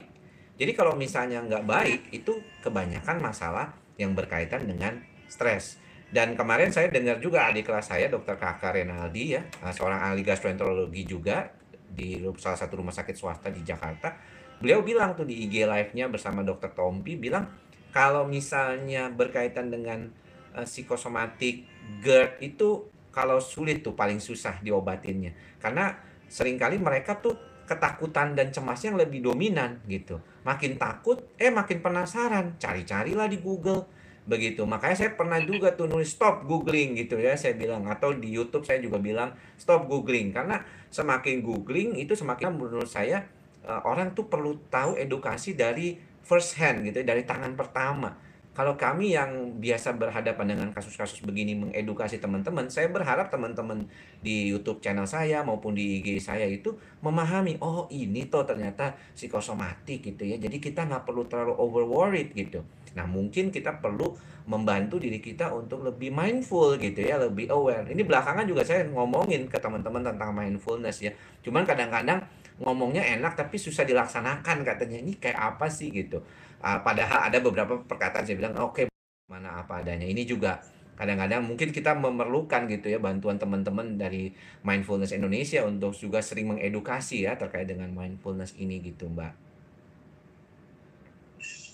[0.55, 5.81] Jadi kalau misalnya nggak baik, itu kebanyakan masalah yang berkaitan dengan stres.
[6.07, 8.39] Dan kemarin saya dengar juga adik kelas saya, Dr.
[8.39, 11.51] Kakak Renaldi ya, seorang ahli gastroenterologi juga
[11.91, 14.15] di salah satu rumah sakit swasta di Jakarta.
[14.59, 16.71] Beliau bilang tuh di IG live-nya bersama Dr.
[16.71, 17.51] Tompi bilang
[17.91, 20.11] kalau misalnya berkaitan dengan
[20.55, 21.67] uh, psikosomatik
[22.03, 25.31] GERD itu kalau sulit tuh paling susah diobatinnya.
[25.63, 25.95] Karena
[26.27, 30.21] sering kali mereka tuh ketakutan dan cemasnya yang lebih dominan gitu.
[30.43, 33.89] Makin takut, eh makin penasaran, cari-carilah di Google
[34.25, 34.65] begitu.
[34.65, 38.65] Makanya saya pernah juga tuh nulis stop googling gitu ya, saya bilang atau di YouTube
[38.65, 43.25] saya juga bilang stop googling karena semakin googling itu semakin menurut saya
[43.65, 48.13] uh, orang tuh perlu tahu edukasi dari first hand gitu dari tangan pertama.
[48.55, 53.83] Kalau kami yang biasa berhadapan dengan kasus-kasus begini mengedukasi teman-teman, saya berharap teman-teman
[54.23, 56.71] di YouTube channel saya maupun di IG saya itu
[57.03, 60.39] memahami, oh ini tuh ternyata psikosomatik gitu ya.
[60.39, 62.63] Jadi kita nggak perlu terlalu over worried gitu.
[62.95, 64.15] Nah mungkin kita perlu
[64.47, 67.91] membantu diri kita untuk lebih mindful gitu ya, lebih aware.
[67.91, 71.11] Ini belakangan juga saya ngomongin ke teman-teman tentang mindfulness ya.
[71.43, 72.23] Cuman kadang-kadang
[72.61, 75.01] ngomongnya enak tapi susah dilaksanakan katanya.
[75.01, 76.23] Ini kayak apa sih gitu?
[76.63, 78.85] Uh, padahal ada beberapa perkataan saya bilang oke okay,
[79.27, 80.07] mana apa adanya.
[80.07, 80.61] Ini juga
[80.95, 84.31] kadang-kadang mungkin kita memerlukan gitu ya bantuan teman-teman dari
[84.63, 89.35] mindfulness Indonesia untuk juga sering mengedukasi ya terkait dengan mindfulness ini gitu mbak.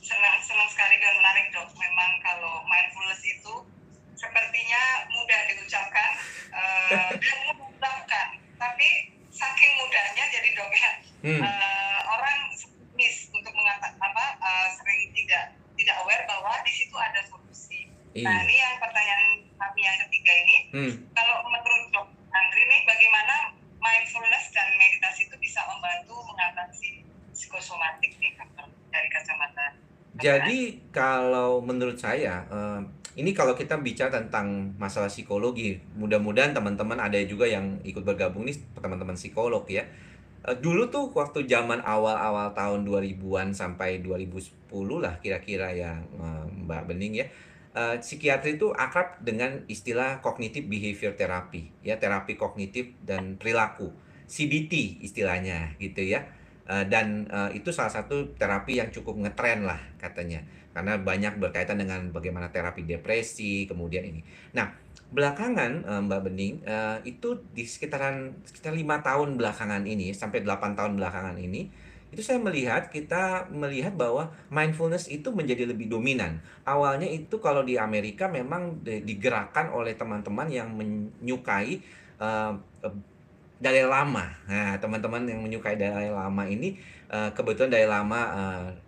[0.02, 1.70] Senang senang sekali dan menarik dok.
[1.78, 3.54] Memang kalau mindfulness itu
[4.18, 6.12] sepertinya mudah diucapkan
[6.54, 8.28] uh, dan mudah dilakukan
[8.62, 8.88] tapi
[9.34, 10.92] saking mudahnya jadi dok ya
[11.22, 11.42] hmm.
[11.42, 12.38] uh, orang
[12.98, 17.90] miss untuk mengatakan apa uh, sering tidak tidak aware bahwa di situ ada solusi.
[18.14, 18.28] Iya.
[18.28, 19.24] Nah ini yang pertanyaan
[19.56, 20.94] kami yang ketiga ini, Hmm.
[21.16, 23.36] kalau menurut dok Andri nih bagaimana
[23.82, 27.02] mindfulness dan meditasi itu bisa membantu mengatasi
[27.34, 29.68] psikosomatik nih dokter dari kacamata.
[30.22, 30.60] Jadi
[30.92, 32.80] kalau menurut saya eh,
[33.20, 38.56] ini kalau kita bicara tentang masalah psikologi, mudah-mudahan teman-teman ada juga yang ikut bergabung nih
[38.76, 39.84] teman-teman psikolog ya.
[40.42, 46.84] Eh, dulu tuh waktu zaman awal-awal tahun 2000-an sampai 2010 lah kira-kira yang eh, Mbak
[46.90, 47.28] Bening ya.
[47.72, 53.94] eh, psikiatri itu akrab dengan istilah cognitive behavior therapy, ya terapi kognitif dan perilaku,
[54.28, 56.26] CBT istilahnya gitu ya.
[56.72, 60.40] Dan itu salah satu terapi yang cukup ngetren lah katanya
[60.72, 64.24] karena banyak berkaitan dengan bagaimana terapi depresi kemudian ini.
[64.56, 64.72] Nah
[65.12, 70.80] belakangan eh, Mbak Bening eh, itu di sekitaran sekitar lima tahun belakangan ini sampai 8
[70.80, 71.68] tahun belakangan ini
[72.12, 76.44] itu saya melihat kita melihat bahwa mindfulness itu menjadi lebih dominan.
[76.68, 81.80] Awalnya itu kalau di Amerika memang di- digerakkan oleh teman-teman yang menyukai
[82.20, 82.54] eh,
[83.62, 84.26] Dalai Lama.
[84.50, 88.22] Nah, teman-teman yang menyukai Dalai Lama ini kebetulan Dalai Lama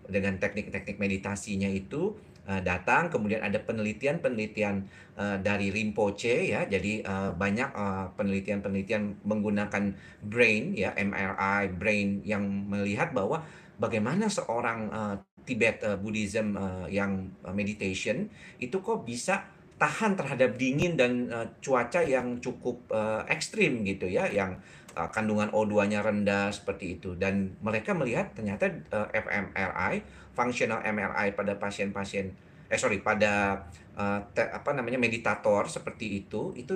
[0.09, 4.75] dengan teknik-teknik meditasinya itu datang, kemudian ada penelitian-penelitian
[5.15, 6.67] eh, dari Rinpoche ya.
[6.67, 13.47] Jadi eh, banyak eh, penelitian-penelitian menggunakan brain ya, MRI brain yang melihat bahwa
[13.79, 16.56] bagaimana seorang eh, Tibet uh, Buddhism
[16.88, 18.32] yang meditation
[18.63, 19.43] itu kok bisa
[19.75, 21.27] tahan terhadap dingin dan
[21.60, 22.88] cuaca yang cukup
[23.27, 24.56] ekstrim gitu ya yang
[24.95, 31.58] uh, kandungan O2-nya rendah seperti itu dan mereka melihat ternyata uh, fMRI functional MRI pada
[31.58, 32.34] pasien-pasien
[32.69, 36.73] eh sorry pada uh, te, apa namanya meditator seperti itu itu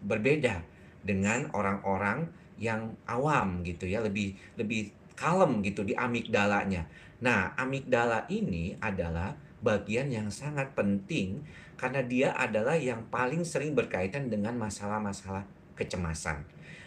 [0.00, 0.64] berbeda
[1.04, 2.24] dengan orang-orang
[2.56, 6.84] yang awam gitu ya lebih lebih kalem gitu di amigdalanya.
[7.24, 9.32] Nah, amigdala ini adalah
[9.64, 11.40] bagian yang sangat penting
[11.80, 16.44] karena dia adalah yang paling sering berkaitan dengan masalah-masalah kecemasan.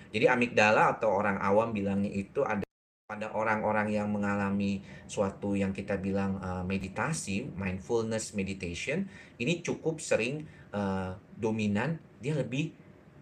[0.10, 2.66] Jadi amigdala atau orang awam bilangnya itu ada
[3.10, 9.10] pada orang-orang yang mengalami suatu yang kita bilang uh, meditasi, mindfulness meditation,
[9.42, 12.70] ini cukup sering uh, dominan, dia lebih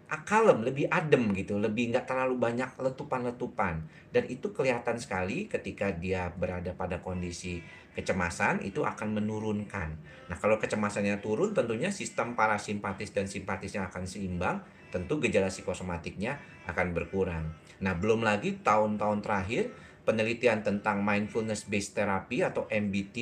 [0.08, 3.88] kalem, lebih adem gitu, lebih nggak terlalu banyak letupan-letupan.
[4.12, 7.64] Dan itu kelihatan sekali ketika dia berada pada kondisi
[7.96, 9.90] kecemasan, itu akan menurunkan.
[10.28, 16.96] Nah kalau kecemasannya turun, tentunya sistem parasimpatis dan simpatisnya akan seimbang, tentu gejala psikosomatiknya akan
[16.96, 17.52] berkurang.
[17.84, 19.72] Nah, belum lagi tahun-tahun terakhir
[20.08, 23.16] penelitian tentang mindfulness based therapy atau MBT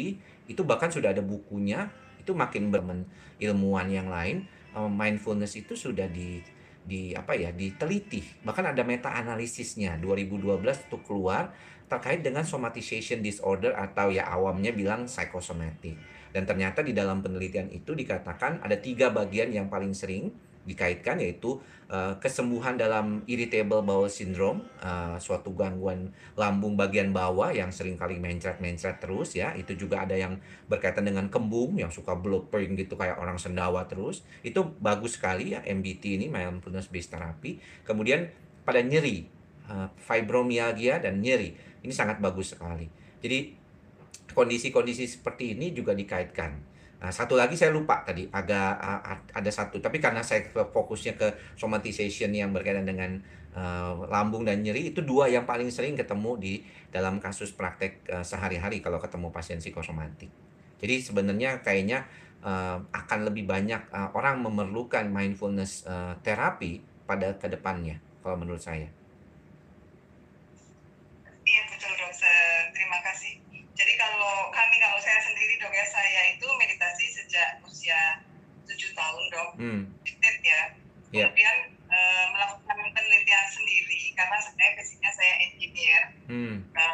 [0.45, 1.89] itu bahkan sudah ada bukunya
[2.21, 3.09] itu makin bermen
[3.41, 4.45] ilmuwan yang lain
[4.77, 6.41] eh, mindfulness itu sudah di
[6.85, 11.49] di apa ya diteliti bahkan ada meta analisisnya 2012 itu keluar
[11.89, 15.97] terkait dengan somatization disorder atau ya awamnya bilang psychosomatic
[16.29, 20.29] dan ternyata di dalam penelitian itu dikatakan ada tiga bagian yang paling sering
[20.65, 27.69] dikaitkan yaitu uh, kesembuhan dalam irritable bowel syndrome, uh, suatu gangguan lambung bagian bawah yang
[27.69, 29.53] sering kali mencret-mencret terus ya.
[29.53, 34.25] Itu juga ada yang berkaitan dengan kembung yang suka bloopering gitu kayak orang sendawa terus.
[34.41, 37.61] Itu bagus sekali ya MBT ini mindfulness based therapy.
[37.85, 38.27] Kemudian
[38.65, 39.29] pada nyeri,
[39.69, 41.53] uh, fibromyalgia dan nyeri.
[41.85, 42.89] Ini sangat bagus sekali.
[43.21, 43.53] Jadi
[44.33, 48.79] kondisi-kondisi seperti ini juga dikaitkan Nah, satu lagi saya lupa tadi agak
[49.35, 51.27] ada satu tapi karena saya fokusnya ke
[51.59, 53.19] somatization yang berkaitan dengan
[53.55, 56.53] uh, lambung dan nyeri itu dua yang paling sering ketemu di
[56.91, 60.31] dalam kasus praktek uh, sehari-hari kalau ketemu pasien psikosomatik.
[60.79, 62.07] Jadi sebenarnya kayaknya
[62.43, 68.61] uh, akan lebih banyak uh, orang memerlukan mindfulness uh, terapi pada ke depannya kalau menurut
[68.61, 68.89] saya.
[71.45, 73.37] Iya betul dokter, terima kasih.
[73.75, 78.17] Jadi kalau kami kalau saya sendiri dok ya saya itu meditasi sejak usia
[78.65, 79.81] tujuh tahun dok, hmm.
[80.41, 80.73] ya.
[81.13, 81.29] Yeah.
[81.29, 81.99] Kemudian e,
[82.33, 86.03] melakukan penelitian sendiri karena sebenarnya basicnya saya engineer.
[86.25, 86.55] Hmm.
[86.73, 86.85] E,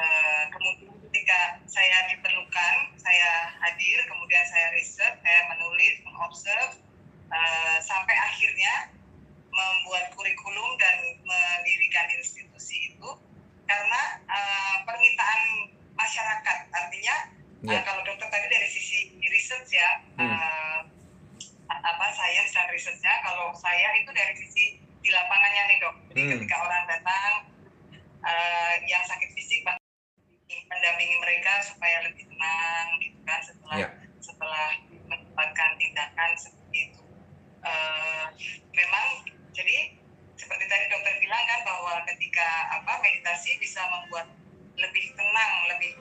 [0.52, 6.76] kemudian ketika saya diperlukan, saya hadir, kemudian saya riset, saya menulis, mengobserv,
[7.32, 7.40] e,
[7.80, 8.92] sampai akhirnya
[9.48, 13.10] membuat kurikulum dan mendirikan institusi itu
[13.64, 16.58] karena uh, permintaan masyarakat.
[16.72, 17.16] Artinya
[17.66, 17.82] yeah.
[17.82, 20.30] uh, kalau dokter tadi dari sisi research ya, hmm.
[20.30, 20.80] uh,
[21.72, 25.96] apa sains dan risetnya, kalau saya itu dari sisi di lapangannya nih dok.
[26.14, 26.32] Jadi hmm.
[26.38, 27.34] ketika orang datang
[28.22, 29.66] uh, yang sakit fisik
[30.72, 33.92] mendampingi mereka supaya lebih tenang gitu kan setelah yeah.
[34.20, 34.68] setelah
[35.08, 37.04] mendapatkan tindakan seperti itu.
[37.62, 38.26] Uh,
[38.74, 39.06] memang
[39.54, 39.94] jadi
[40.34, 44.28] seperti tadi dokter bilang kan bahwa ketika apa meditasi bisa membuat
[44.80, 45.92] lebih tenang lebih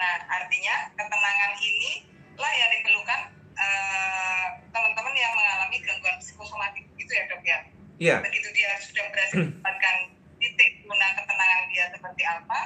[0.00, 2.08] nah artinya ketenangan ini
[2.40, 3.20] lah yang diperlukan
[3.52, 7.58] uh, teman-teman yang mengalami gangguan psikosomatik itu ya dok ya?
[8.00, 8.16] Iya.
[8.24, 9.96] Begitu dia sudah berhasil mendapatkan
[10.40, 12.58] titik guna ketenangan dia seperti apa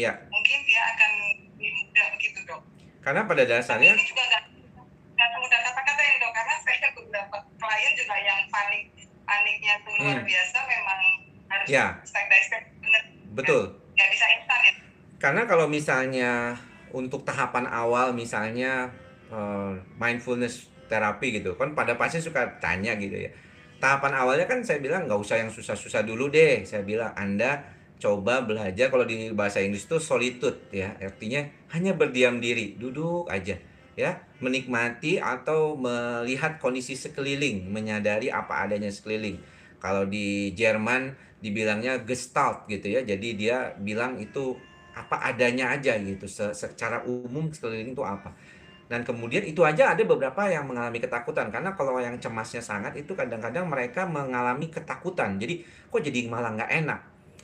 [0.00, 0.16] iya.
[0.32, 1.10] mungkin dia akan
[1.60, 2.62] lebih mudah begitu dok.
[3.04, 7.92] Karena pada dasarnya Tapi ini juga nggak semudah kata-kata ya dok karena saya beberapa klien
[8.00, 8.84] juga yang panik
[9.28, 10.24] paniknya luar hmm.
[10.24, 11.00] biasa memang
[11.52, 11.86] harus ya.
[12.08, 13.02] step by step benar
[13.36, 13.62] betul.
[13.92, 14.72] Nggak bisa instan ya?
[15.18, 16.54] Karena kalau misalnya
[16.92, 18.92] untuk tahapan awal misalnya
[19.32, 21.54] uh, mindfulness terapi gitu.
[21.54, 23.30] Kan pada pasien suka tanya gitu ya.
[23.78, 26.66] Tahapan awalnya kan saya bilang nggak usah yang susah-susah dulu deh.
[26.66, 27.62] Saya bilang anda
[27.98, 30.98] coba belajar kalau di bahasa Inggris itu solitude ya.
[30.98, 33.54] Artinya hanya berdiam diri duduk aja
[33.94, 34.18] ya.
[34.42, 39.38] Menikmati atau melihat kondisi sekeliling menyadari apa adanya sekeliling.
[39.78, 43.06] Kalau di Jerman dibilangnya gestalt gitu ya.
[43.06, 44.58] Jadi dia bilang itu
[44.98, 48.34] apa adanya aja gitu secara umum sekeliling itu apa.
[48.88, 53.12] Dan kemudian itu aja ada beberapa yang mengalami ketakutan karena kalau yang cemasnya sangat itu
[53.12, 55.36] kadang-kadang mereka mengalami ketakutan.
[55.36, 55.60] Jadi
[55.92, 57.00] kok jadi malah nggak enak?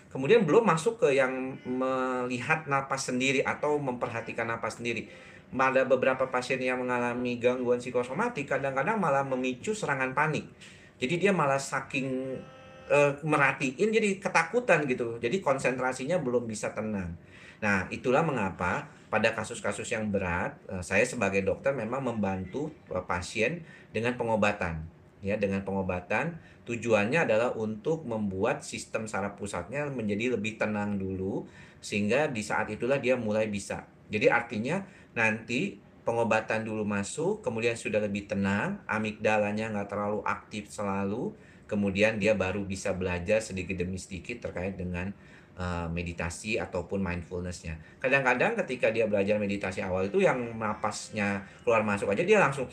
[0.09, 5.11] Kemudian belum masuk ke yang melihat napas sendiri atau memperhatikan napas sendiri.
[5.55, 10.49] Ada beberapa pasien yang mengalami gangguan psikosomatik kadang-kadang malah memicu serangan panik.
[10.97, 12.41] Jadi dia malah saking
[12.89, 15.21] uh, merhatiin jadi ketakutan gitu.
[15.21, 17.21] Jadi konsentrasinya belum bisa tenang
[17.63, 23.63] Nah, itulah mengapa pada kasus-kasus yang berat, eh, saya sebagai dokter memang membantu eh, pasien
[23.95, 24.91] dengan pengobatan.
[25.25, 26.37] Ya, dengan pengobatan
[26.69, 31.49] tujuannya adalah untuk membuat sistem saraf pusatnya menjadi lebih tenang dulu
[31.81, 33.89] sehingga di saat itulah dia mulai bisa.
[34.13, 34.85] Jadi artinya
[35.17, 41.33] nanti pengobatan dulu masuk, kemudian sudah lebih tenang, amigdalanya nggak terlalu aktif selalu,
[41.65, 45.17] kemudian dia baru bisa belajar sedikit demi sedikit terkait dengan
[45.59, 47.79] uh, meditasi ataupun mindfulnessnya.
[48.03, 52.67] Kadang-kadang ketika dia belajar meditasi awal itu yang napasnya keluar masuk aja dia langsung,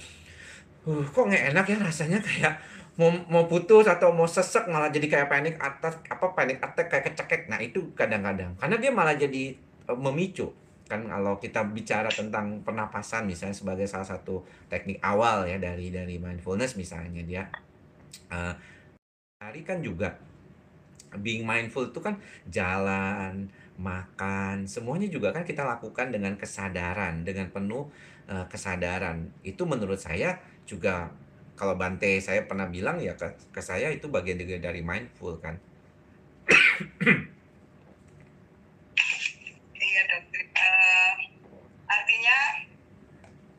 [0.86, 2.54] uh, kok nggak enak ya rasanya kayak
[3.00, 7.06] mau mau putus atau mau sesek malah jadi kayak panik attack apa panik attack kayak
[7.13, 7.41] kecekek.
[7.48, 9.56] Nah itu kadang-kadang karena dia malah jadi
[9.89, 10.52] uh, memicu
[10.91, 16.20] kan kalau kita bicara tentang pernapasan misalnya sebagai salah satu teknik awal ya dari dari
[16.20, 17.48] mindfulness misalnya dia
[18.28, 18.52] uh,
[19.39, 20.12] hari kan juga
[21.19, 22.15] being mindful itu kan
[22.47, 27.91] jalan makan semuanya juga kan kita lakukan dengan kesadaran dengan penuh
[28.32, 29.34] uh, kesadaran.
[29.43, 31.12] Itu menurut saya juga
[31.60, 35.60] kalau Bante saya pernah bilang ya ke, ke saya itu bagian dari, dari mindful kan.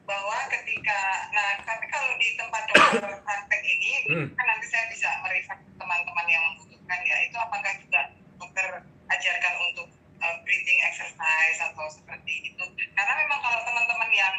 [0.03, 0.99] Bahwa ketika
[1.33, 4.27] nah tapi kalau di tempat dokter praktek ini hmm.
[4.37, 8.67] kan nanti saya bisa merefer teman-teman yang membutuhkan ya itu apakah juga dokter
[9.09, 9.89] ajarkan untuk
[10.21, 14.35] uh, breathing exercise atau seperti itu karena memang kalau teman-teman yang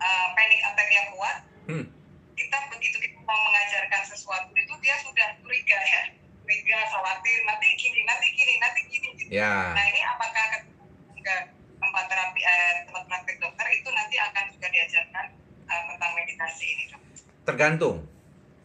[0.00, 1.36] uh, panic attack yang kuat
[1.68, 1.86] hmm.
[2.38, 6.02] kita begitu kita mau mengajarkan sesuatu itu dia sudah curiga ya
[6.44, 9.30] curiga khawatir nanti gini nanti gini nanti gini gitu.
[9.36, 9.76] yeah.
[9.76, 10.44] nah ini apakah
[11.12, 11.52] ketika
[11.84, 15.26] tempat terapi eh, tempat praktek dokter itu nanti akan juga diajarkan
[15.68, 17.02] eh, tentang meditasi ini dok.
[17.64, 18.04] Tergantung,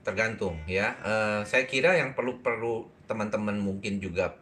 [0.04, 1.00] tergantung ya.
[1.00, 4.36] Uh, saya kira yang perlu perlu teman-teman mungkin juga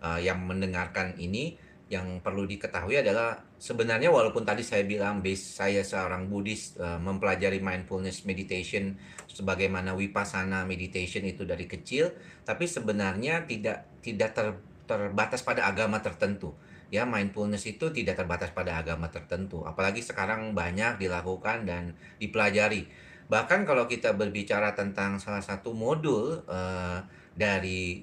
[0.00, 1.60] uh, yang mendengarkan ini
[1.92, 7.60] yang perlu diketahui adalah sebenarnya walaupun tadi saya bilang base saya seorang Buddhis uh, mempelajari
[7.60, 8.96] mindfulness meditation
[9.28, 12.08] sebagaimana vipassana meditation itu dari kecil,
[12.48, 14.56] tapi sebenarnya tidak tidak ter,
[14.88, 16.56] terbatas pada agama tertentu.
[16.88, 19.68] Ya mindfulness itu tidak terbatas pada agama tertentu.
[19.68, 22.88] Apalagi sekarang banyak dilakukan dan dipelajari
[23.28, 27.00] bahkan kalau kita berbicara tentang salah satu modul uh,
[27.36, 28.02] dari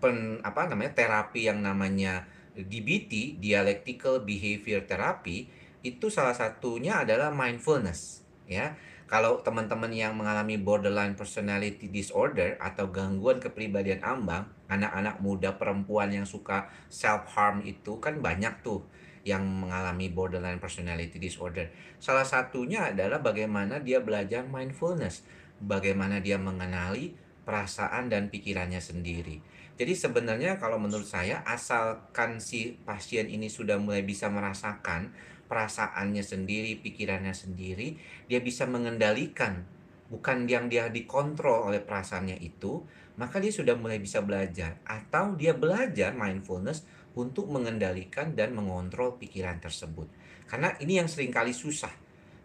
[0.00, 2.24] pen apa namanya terapi yang namanya
[2.56, 5.48] DBT dialectical behavior therapy
[5.80, 8.76] itu salah satunya adalah mindfulness ya.
[9.10, 16.22] Kalau teman-teman yang mengalami borderline personality disorder atau gangguan kepribadian ambang, anak-anak muda perempuan yang
[16.22, 18.86] suka self harm itu kan banyak tuh
[19.24, 21.68] yang mengalami borderline personality disorder.
[22.00, 25.24] Salah satunya adalah bagaimana dia belajar mindfulness,
[25.60, 27.12] bagaimana dia mengenali
[27.44, 29.40] perasaan dan pikirannya sendiri.
[29.80, 35.12] Jadi sebenarnya kalau menurut saya asalkan si pasien ini sudah mulai bisa merasakan
[35.48, 37.96] perasaannya sendiri, pikirannya sendiri,
[38.28, 39.64] dia bisa mengendalikan
[40.12, 42.84] bukan yang dia dikontrol oleh perasaannya itu,
[43.16, 46.84] maka dia sudah mulai bisa belajar atau dia belajar mindfulness
[47.18, 50.06] untuk mengendalikan dan mengontrol pikiran tersebut.
[50.46, 51.90] Karena ini yang sering kali susah.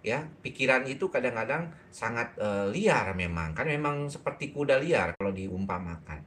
[0.05, 3.57] Ya, pikiran itu kadang-kadang sangat uh, liar memang.
[3.57, 6.21] Kan memang seperti kuda liar kalau diumpamakan.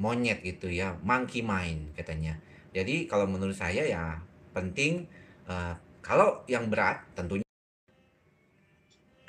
[0.00, 2.40] Monyet itu ya, monkey mind katanya.
[2.72, 4.16] Jadi kalau menurut saya ya
[4.56, 5.04] penting
[5.48, 7.44] uh, kalau yang berat tentunya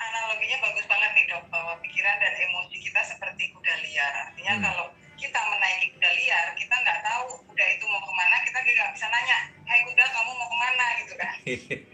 [0.00, 4.12] analoginya bagus banget nih dok bahwa pikiran dan emosi kita seperti kuda liar.
[4.24, 4.64] Artinya hmm.
[4.64, 4.86] kalau
[5.20, 9.06] kita menaiki kuda liar, kita nggak tahu kuda itu mau ke mana, kita nggak bisa
[9.12, 11.29] nanya, Hai kuda kamu mau ke mana gitu kan.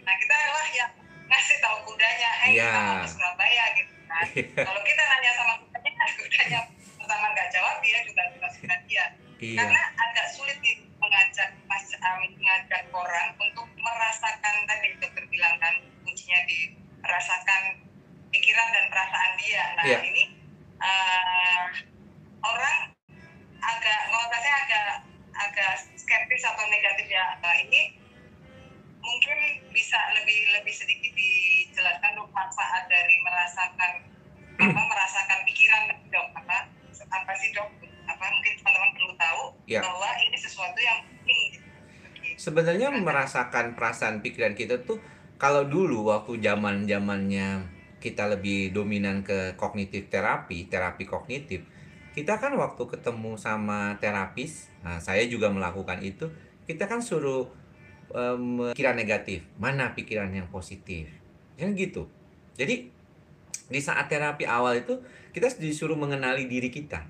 [0.03, 0.91] Nah kita lah yang
[1.27, 2.71] ngasih tahu kudanya, Hai yeah.
[2.71, 4.25] kita mau ke Surabaya gitu kan.
[4.63, 6.59] kalau kita nanya sama kudanya, kudanya
[6.97, 9.05] pertama nggak jawab, dia juga juga sudah dia.
[9.37, 9.59] Iya.
[9.59, 15.73] Karena agak sulit nih mengajak mas um, mengajak orang untuk merasakan tadi dokter bilang kan
[16.01, 16.73] kuncinya di
[17.05, 17.61] merasakan
[18.33, 19.63] pikiran dan perasaan dia.
[19.77, 20.01] Nah yeah.
[20.01, 20.23] ini
[20.81, 21.65] uh,
[22.41, 22.77] orang
[23.61, 23.99] agak
[24.47, 24.85] saya agak
[25.37, 27.35] agak skeptis atau negatif ya.
[27.43, 27.99] Nah, ini
[29.07, 29.37] mungkin
[29.71, 33.91] bisa lebih lebih sedikit dijelaskan dok manfaat dari merasakan
[34.57, 35.81] apa merasakan pikiran
[36.11, 36.67] dok apa
[37.07, 37.69] apa sih dok?
[38.07, 39.79] Apa mungkin teman-teman perlu tahu ya.
[39.83, 41.67] bahwa ini sesuatu yang penting
[42.37, 45.01] sebenarnya merasakan perasaan pikiran kita tuh
[45.41, 47.65] kalau dulu waktu zaman zamannya
[47.97, 51.65] kita lebih dominan ke kognitif terapi terapi kognitif
[52.13, 56.29] kita kan waktu ketemu sama terapis nah saya juga melakukan itu
[56.69, 57.49] kita kan suruh
[58.11, 59.43] um, pikiran negatif.
[59.59, 61.09] Mana pikiran yang positif?
[61.57, 62.07] Kan gitu.
[62.55, 62.89] Jadi
[63.67, 64.99] di saat terapi awal itu
[65.35, 67.03] kita disuruh mengenali diri kita.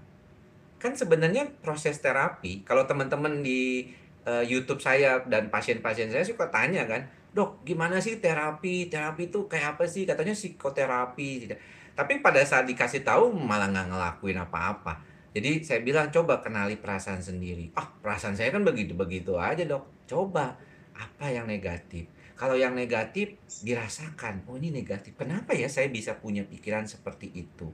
[0.78, 3.90] Kan sebenarnya proses terapi kalau teman-teman di
[4.26, 8.90] uh, YouTube saya dan pasien-pasien saya suka tanya kan dok gimana sih terapi?
[8.90, 10.10] Terapi itu kayak apa sih?
[10.10, 11.54] Katanya psikoterapi.
[11.98, 15.02] Tapi pada saat dikasih tahu malah nggak ngelakuin apa-apa.
[15.38, 17.70] Jadi saya bilang coba kenali perasaan sendiri.
[17.78, 19.86] Ah perasaan saya kan begitu begitu aja dok.
[20.10, 20.58] Coba
[20.98, 23.34] apa yang negatif kalau yang negatif
[23.66, 25.18] dirasakan, oh ini negatif.
[25.18, 27.74] Kenapa ya saya bisa punya pikiran seperti itu?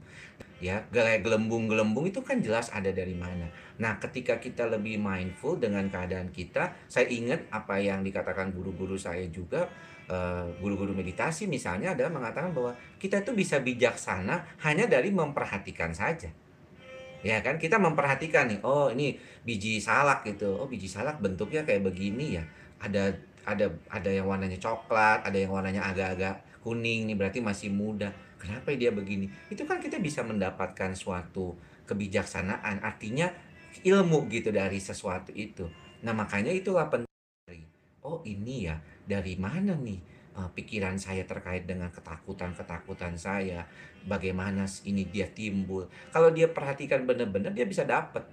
[0.64, 0.88] Ya,
[1.20, 3.52] gelembung-gelembung itu kan jelas ada dari mana.
[3.76, 9.28] Nah, ketika kita lebih mindful dengan keadaan kita, saya ingat apa yang dikatakan guru-guru saya
[9.28, 9.68] juga
[10.08, 16.32] eh, guru-guru meditasi misalnya adalah mengatakan bahwa kita itu bisa bijaksana hanya dari memperhatikan saja
[17.24, 19.16] ya kan kita memperhatikan nih oh ini
[19.48, 22.44] biji salak gitu oh biji salak bentuknya kayak begini ya
[22.80, 23.14] ada
[23.44, 28.08] ada ada yang warnanya coklat, ada yang warnanya agak-agak kuning nih berarti masih muda.
[28.40, 29.28] Kenapa dia begini?
[29.52, 33.28] Itu kan kita bisa mendapatkan suatu kebijaksanaan, artinya
[33.84, 35.68] ilmu gitu dari sesuatu itu.
[36.04, 37.64] Nah, makanya itulah penting.
[38.04, 38.76] Oh, ini ya,
[39.08, 40.00] dari mana nih
[40.36, 43.64] uh, pikiran saya terkait dengan ketakutan-ketakutan saya?
[44.04, 45.88] Bagaimana ini dia timbul?
[46.12, 48.28] Kalau dia perhatikan benar-benar dia bisa dapat.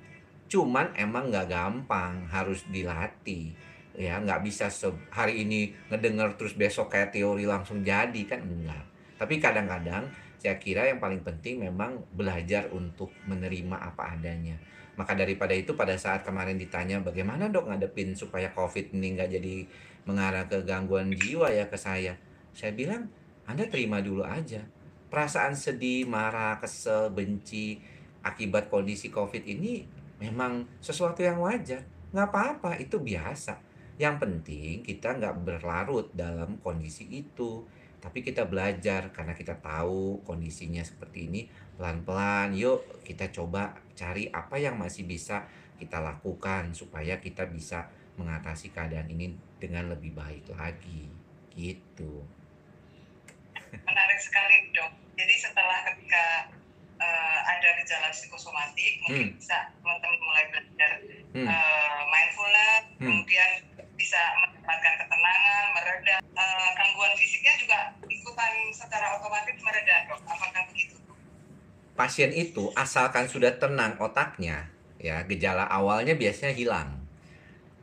[0.51, 3.55] Cuman emang nggak gampang, harus dilatih
[3.95, 4.71] ya nggak bisa
[5.11, 8.39] hari ini ngedenger terus besok kayak teori langsung jadi kan?
[8.43, 8.83] Enggak.
[9.19, 10.07] Tapi kadang-kadang
[10.41, 14.57] saya kira yang paling penting memang belajar untuk menerima apa adanya.
[14.97, 19.55] Maka daripada itu pada saat kemarin ditanya bagaimana dok ngadepin supaya covid ini nggak jadi
[20.09, 22.17] mengarah ke gangguan jiwa ya ke saya?
[22.51, 23.07] Saya bilang
[23.45, 24.65] anda terima dulu aja.
[25.11, 27.77] Perasaan sedih marah kesel benci
[28.23, 29.83] akibat kondisi covid ini
[30.17, 31.83] memang sesuatu yang wajar.
[32.11, 33.70] Nggak apa-apa itu biasa
[34.01, 37.69] yang penting kita nggak berlarut dalam kondisi itu,
[38.01, 41.41] tapi kita belajar karena kita tahu kondisinya seperti ini.
[41.77, 45.45] Pelan-pelan, yuk kita coba cari apa yang masih bisa
[45.77, 51.05] kita lakukan supaya kita bisa mengatasi keadaan ini dengan lebih baik lagi.
[51.53, 52.25] Gitu.
[53.85, 54.91] Menarik sekali, Dok.
[55.13, 56.49] Jadi setelah ketika
[56.97, 59.37] uh, ada gejala psikosomatik, mungkin hmm.
[59.37, 60.91] bisa teman-teman mulai belajar
[61.33, 61.47] hmm.
[61.49, 63.05] uh, mindfulness, hmm.
[63.05, 63.51] kemudian
[64.01, 66.15] bisa mendapatkan ketenangan, mereda.
[66.33, 67.79] Uh, gangguan fisiknya juga
[68.09, 70.19] ikutan secara otomatis mereda, dok.
[70.25, 70.97] Apakah begitu?
[71.93, 76.89] Pasien itu asalkan sudah tenang otaknya, ya gejala awalnya biasanya hilang.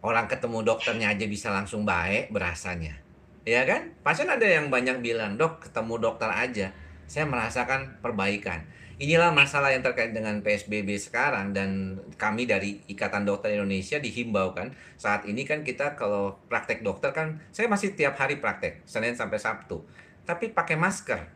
[0.02, 2.98] Orang ketemu dokternya aja bisa langsung baik berasanya.
[3.46, 3.94] Ya kan?
[4.02, 6.74] Pasien ada yang banyak bilang, dok ketemu dokter aja,
[7.06, 8.66] saya merasakan perbaikan
[8.98, 14.74] inilah masalah yang terkait dengan PSBB sekarang dan kami dari Ikatan Dokter Indonesia dihimbau kan.
[14.98, 19.38] Saat ini kan kita kalau praktek dokter kan saya masih tiap hari praktek Senin sampai
[19.38, 19.86] Sabtu.
[20.26, 21.30] Tapi pakai masker.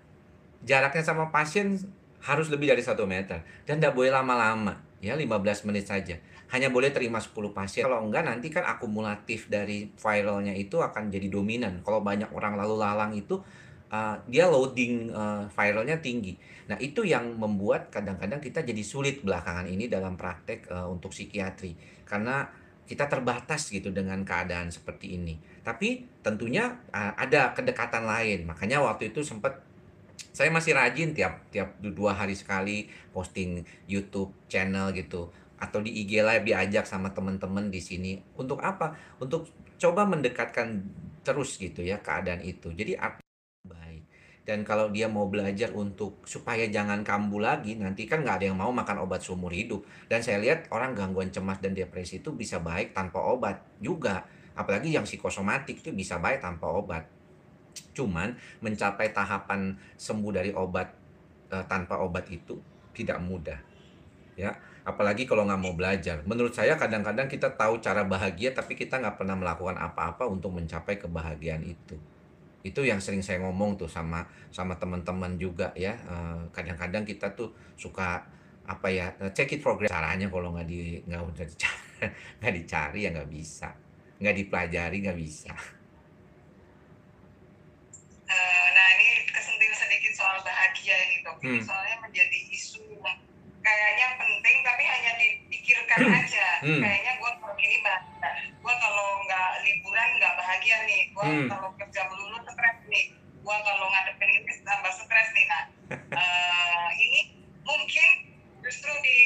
[0.67, 1.79] Jaraknya sama pasien
[2.23, 3.47] harus lebih dari satu meter.
[3.63, 6.19] Dan tidak boleh lama-lama ya 15 menit saja.
[6.51, 7.87] Hanya boleh terima 10 pasien.
[7.87, 11.81] Kalau enggak nanti kan akumulatif dari viralnya itu akan jadi dominan.
[11.87, 13.39] Kalau banyak orang lalu lalang itu
[13.93, 16.35] uh, dia loading uh, viralnya tinggi.
[16.67, 21.77] Nah itu yang membuat kadang-kadang kita jadi sulit belakangan ini dalam praktek uh, untuk psikiatri
[22.09, 22.49] karena
[22.89, 25.39] kita terbatas gitu dengan keadaan seperti ini.
[25.63, 28.49] Tapi tentunya uh, ada kedekatan lain.
[28.49, 29.61] Makanya waktu itu sempat
[30.33, 35.29] saya masih rajin tiap tiap dua hari sekali posting YouTube channel gitu
[35.61, 38.97] atau di IG live diajak sama teman-teman di sini untuk apa?
[39.23, 39.47] Untuk
[39.79, 40.83] coba mendekatkan
[41.23, 42.75] terus gitu ya keadaan itu.
[42.75, 42.99] Jadi
[44.43, 48.59] dan kalau dia mau belajar untuk supaya jangan kambuh lagi nanti kan nggak ada yang
[48.59, 49.87] mau makan obat seumur hidup.
[50.11, 54.27] Dan saya lihat orang gangguan cemas dan depresi itu bisa baik tanpa obat juga.
[54.59, 57.07] Apalagi yang psikosomatik itu bisa baik tanpa obat.
[57.95, 60.91] Cuman mencapai tahapan sembuh dari obat
[61.47, 62.59] e, tanpa obat itu
[62.91, 63.63] tidak mudah
[64.35, 64.51] ya.
[64.83, 66.19] Apalagi kalau nggak mau belajar.
[66.27, 70.99] Menurut saya kadang-kadang kita tahu cara bahagia tapi kita nggak pernah melakukan apa-apa untuk mencapai
[70.99, 71.95] kebahagiaan itu
[72.63, 74.23] itu yang sering saya ngomong tuh sama
[74.55, 75.99] sama teman-teman juga ya.
[76.55, 78.23] Kadang-kadang kita tuh suka
[78.63, 81.83] apa ya check it progress caranya kalau nggak di nggak udah dicari
[82.39, 83.69] nggak dicari ya nggak bisa.
[84.23, 85.53] Nggak dipelajari nggak bisa.
[88.33, 91.37] Uh, nah ini kesentil sedikit soal bahagia ini dok.
[91.43, 91.59] Hmm.
[91.59, 92.87] soalnya menjadi isu
[93.63, 96.47] kayaknya penting tapi hanya dipikirkan aja.
[96.63, 96.81] Hmm.
[96.83, 97.77] kayaknya gue kalau ini
[98.63, 101.03] gue kalau nggak liburan nggak bahagia nih.
[101.11, 101.49] Gue hmm.
[101.51, 102.39] kalau kerja melulu
[103.43, 105.63] gue kalau ngadepin ini tambah stres nih nah
[106.23, 107.21] uh, ini
[107.67, 108.09] mungkin
[108.63, 109.19] justru di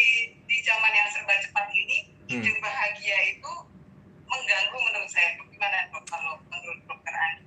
[0.48, 2.40] di zaman yang serba cepat ini hmm.
[2.40, 3.52] ide bahagia itu
[4.26, 7.44] mengganggu menurut saya gimana dok kalau menurut dokter Andi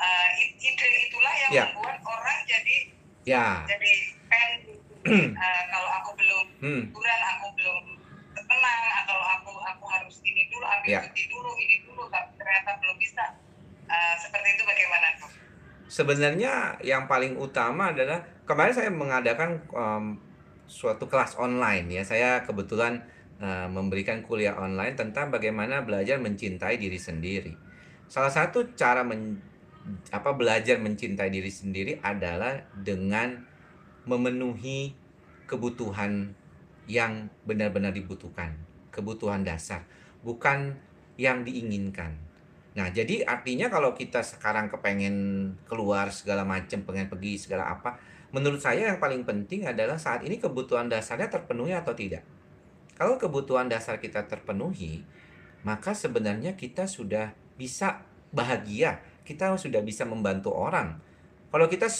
[0.00, 1.66] uh, ide itulah yang yeah.
[1.70, 2.76] membuat orang jadi
[3.28, 3.62] yeah.
[3.68, 3.92] jadi
[4.32, 4.52] pengen
[5.36, 6.82] uh, kalau aku belum hmm.
[7.36, 7.84] aku belum
[8.38, 11.02] tenang kalau aku aku harus ini dulu ambil yeah.
[11.04, 13.24] cuti dulu ini dulu tapi ternyata belum bisa
[13.88, 15.32] Uh, seperti itu bagaimana dok?
[15.88, 20.20] Sebenarnya yang paling utama adalah kemarin saya mengadakan um,
[20.68, 22.02] suatu kelas online ya.
[22.04, 23.00] Saya kebetulan
[23.40, 27.56] uh, memberikan kuliah online tentang bagaimana belajar mencintai diri sendiri.
[28.04, 29.40] Salah satu cara men,
[30.12, 33.40] apa belajar mencintai diri sendiri adalah dengan
[34.04, 34.92] memenuhi
[35.48, 36.36] kebutuhan
[36.88, 38.56] yang benar-benar dibutuhkan,
[38.92, 39.84] kebutuhan dasar,
[40.20, 40.76] bukan
[41.16, 42.27] yang diinginkan.
[42.78, 47.98] Nah, jadi artinya kalau kita sekarang kepengen keluar segala macam, pengen pergi segala apa,
[48.30, 52.22] menurut saya yang paling penting adalah saat ini kebutuhan dasarnya terpenuhi atau tidak.
[52.94, 55.02] Kalau kebutuhan dasar kita terpenuhi,
[55.66, 61.02] maka sebenarnya kita sudah bisa bahagia, kita sudah bisa membantu orang.
[61.50, 61.90] Kalau kita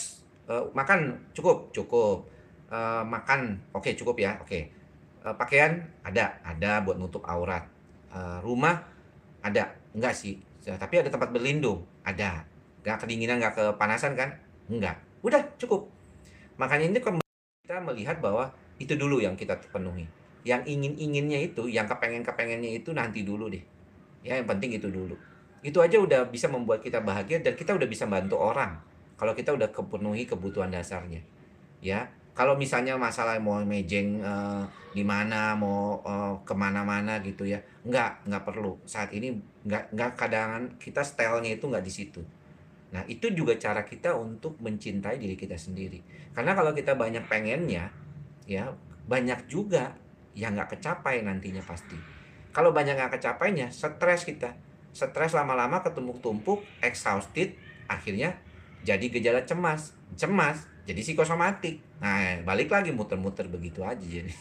[0.47, 2.23] uh, makan cukup, cukup.
[2.69, 4.47] Uh, makan oke okay, cukup ya, oke.
[4.47, 4.71] Okay.
[5.27, 7.67] Uh, pakaian ada, ada buat nutup aurat.
[8.15, 8.87] Uh, rumah
[9.43, 11.87] ada, enggak sih tapi ada tempat berlindung.
[12.03, 12.43] Ada.
[12.83, 14.35] Nggak kedinginan nggak kepanasan kan?
[14.67, 15.87] Enggak udah cukup.
[16.59, 20.07] Makanya ini kita melihat bahwa itu dulu yang kita penuhi.
[20.47, 23.63] Yang ingin inginnya itu yang kepengen kepengennya itu nanti dulu deh.
[24.23, 25.15] Ya yang penting itu dulu.
[25.59, 28.79] Itu aja udah bisa membuat kita bahagia dan kita udah bisa bantu orang.
[29.19, 31.19] Kalau kita udah kepenuhi kebutuhan dasarnya.
[31.83, 34.63] Ya kalau misalnya masalah mau mejeng uh,
[34.95, 38.79] di mana mau uh, ke mana-mana gitu ya nggak nggak perlu.
[38.87, 39.35] Saat ini
[39.67, 42.23] nggak nggak kadang kita stylenya itu nggak di situ.
[42.95, 45.99] Nah itu juga cara kita untuk mencintai diri kita sendiri.
[46.31, 47.91] Karena kalau kita banyak pengennya
[48.47, 48.71] ya
[49.03, 49.99] banyak juga
[50.31, 51.99] yang nggak kecapai nantinya pasti.
[52.55, 54.55] Kalau banyak nggak kecapainya stres kita.
[54.95, 57.59] Stres lama-lama ketumpuk-tumpuk exhausted
[57.91, 58.39] akhirnya
[58.87, 59.91] jadi gejala cemas.
[60.15, 64.33] Cemas jadi psikosomatik nah balik lagi muter-muter begitu aja jadi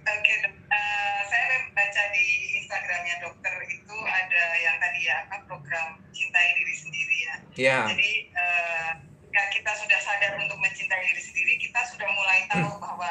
[0.00, 2.26] Oke, uh, saya baca di
[2.60, 7.34] Instagramnya dokter itu ada yang tadi ya apa program cintai diri sendiri ya.
[7.56, 7.84] Yeah.
[7.94, 8.92] Jadi uh,
[9.30, 12.82] kita sudah sadar untuk mencintai diri sendiri, kita sudah mulai tahu hmm.
[12.82, 13.10] bahwa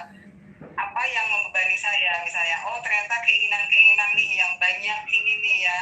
[0.59, 5.79] apa yang membebani saya, misalnya, oh ternyata keinginan-keinginan nih yang banyak ini nih ya,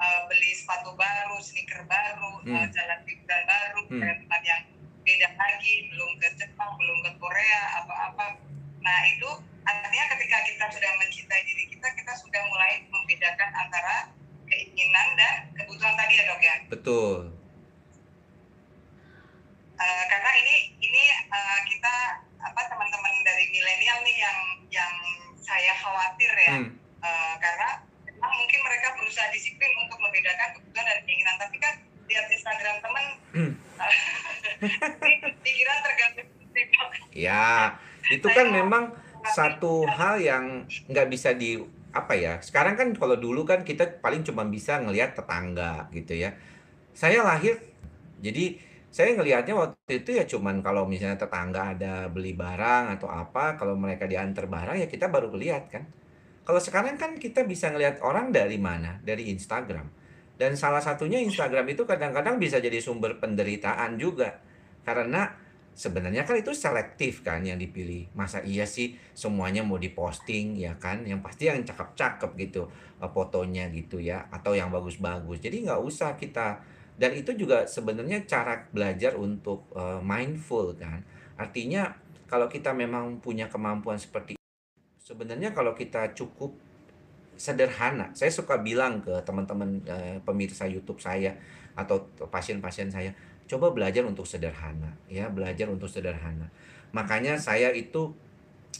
[0.00, 2.56] uh, beli sepatu baru, sneaker baru, hmm.
[2.56, 4.00] uh, jalan pikiran baru, hmm.
[4.00, 4.62] tempat yang
[5.04, 8.40] beda lagi, belum ke Jepang, belum ke Korea, apa-apa.
[8.80, 9.30] Nah itu
[9.68, 14.10] artinya ketika kita sudah mencintai diri kita, kita sudah mulai membedakan antara
[14.48, 16.54] keinginan dan kebutuhan tadi ya dok ya.
[16.66, 17.29] Betul.
[38.80, 38.96] Memang
[39.36, 41.60] satu hal yang nggak bisa di
[41.92, 46.32] apa ya sekarang kan kalau dulu kan kita paling cuma bisa ngelihat tetangga gitu ya
[46.96, 47.60] saya lahir
[48.24, 48.56] jadi
[48.90, 53.76] saya ngelihatnya waktu itu ya cuman kalau misalnya tetangga ada beli barang atau apa kalau
[53.76, 55.84] mereka diantar barang ya kita baru lihat kan
[56.50, 58.98] kalau sekarang kan kita bisa ngelihat orang dari mana?
[59.06, 59.86] Dari Instagram.
[60.34, 64.40] Dan salah satunya Instagram itu kadang-kadang bisa jadi sumber penderitaan juga.
[64.82, 65.30] Karena
[65.74, 68.10] sebenarnya kan itu selektif kan yang dipilih.
[68.12, 71.02] Masa iya sih semuanya mau diposting ya kan?
[71.06, 72.68] Yang pasti yang cakep-cakep gitu
[73.00, 74.26] eh, fotonya gitu ya.
[74.30, 75.40] Atau yang bagus-bagus.
[75.40, 76.60] Jadi nggak usah kita.
[77.00, 81.00] Dan itu juga sebenarnya cara belajar untuk uh, mindful kan.
[81.40, 81.96] Artinya
[82.28, 84.36] kalau kita memang punya kemampuan seperti
[85.10, 86.54] Sebenarnya kalau kita cukup
[87.34, 91.34] sederhana, saya suka bilang ke teman-teman eh, pemirsa YouTube saya
[91.74, 93.10] atau pasien-pasien saya,
[93.50, 96.46] coba belajar untuk sederhana, ya belajar untuk sederhana.
[96.94, 98.14] Makanya saya itu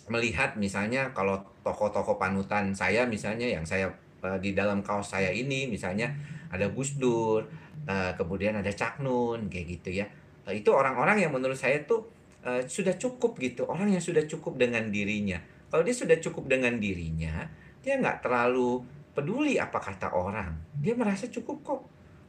[0.07, 3.91] melihat misalnya kalau toko-toko panutan saya misalnya yang saya
[4.23, 6.15] eh, di dalam kaos saya ini misalnya
[6.55, 7.43] ada Gus Dur,
[7.91, 10.07] eh, kemudian ada Cak Nun kayak gitu ya.
[10.47, 14.89] Eh, itu orang-orang yang menurut saya tuh sudah cukup gitu, orang yang sudah cukup dengan
[14.89, 15.37] dirinya
[15.71, 17.47] kalau dia sudah cukup dengan dirinya,
[17.79, 18.83] dia nggak terlalu
[19.15, 20.51] peduli apa kata orang.
[20.83, 21.81] Dia merasa cukup kok.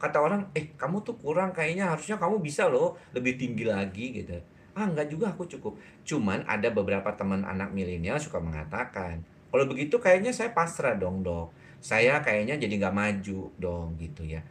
[0.01, 4.33] Kata orang, eh kamu tuh kurang kayaknya harusnya kamu bisa loh lebih tinggi lagi gitu.
[4.73, 5.77] Ah nggak juga aku cukup.
[6.01, 9.21] Cuman ada beberapa teman anak milenial suka mengatakan,
[9.53, 11.53] kalau begitu kayaknya saya pasrah dong dok.
[11.77, 14.41] Saya kayaknya jadi nggak maju dong gitu ya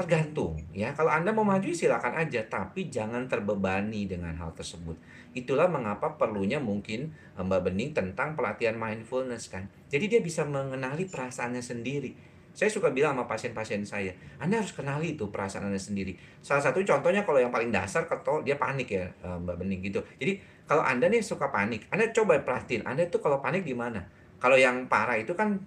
[0.00, 4.96] tergantung ya kalau anda mau maju silakan aja tapi jangan terbebani dengan hal tersebut
[5.36, 11.04] itulah mengapa perlunya mungkin eh, mbak Bening tentang pelatihan mindfulness kan jadi dia bisa mengenali
[11.04, 12.16] perasaannya sendiri
[12.50, 16.82] saya suka bilang sama pasien-pasien saya anda harus kenali itu perasaan anda sendiri salah satu
[16.82, 20.82] contohnya kalau yang paling dasar kalau dia panik ya eh, mbak Bening gitu jadi kalau
[20.82, 24.02] anda nih suka panik anda coba perhatiin anda itu kalau panik di mana
[24.40, 25.60] kalau yang parah itu kan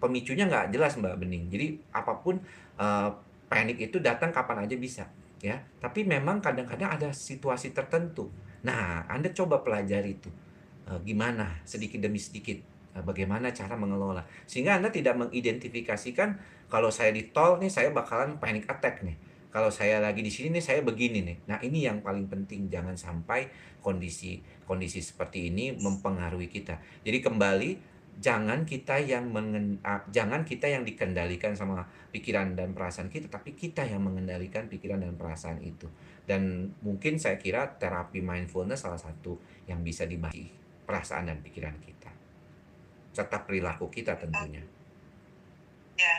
[0.00, 1.44] pemicunya nggak jelas Mbak Bening.
[1.52, 2.40] Jadi apa pun
[2.80, 3.08] uh,
[3.50, 5.04] panik itu datang kapan aja bisa
[5.42, 5.58] ya.
[5.82, 8.30] Tapi memang kadang-kadang ada situasi tertentu.
[8.64, 10.30] Nah, Anda coba pelajari itu.
[10.88, 12.56] Uh, gimana sedikit demi sedikit
[13.06, 18.70] bagaimana cara mengelola sehingga Anda tidak mengidentifikasikan kalau saya di tol nih saya bakalan panic
[18.70, 19.18] attack nih.
[19.50, 21.36] Kalau saya lagi di sini nih saya begini nih.
[21.50, 23.50] Nah, ini yang paling penting jangan sampai
[23.82, 26.78] kondisi kondisi seperti ini mempengaruhi kita.
[27.02, 27.70] Jadi kembali
[28.20, 33.56] jangan kita yang mengen, uh, jangan kita yang dikendalikan sama pikiran dan perasaan kita tapi
[33.56, 35.88] kita yang mengendalikan pikiran dan perasaan itu
[36.28, 40.52] dan mungkin saya kira terapi mindfulness salah satu yang bisa dibagi
[40.84, 41.99] perasaan dan pikiran kita
[43.20, 44.64] serta perilaku kita tentunya.
[46.00, 46.16] Ya.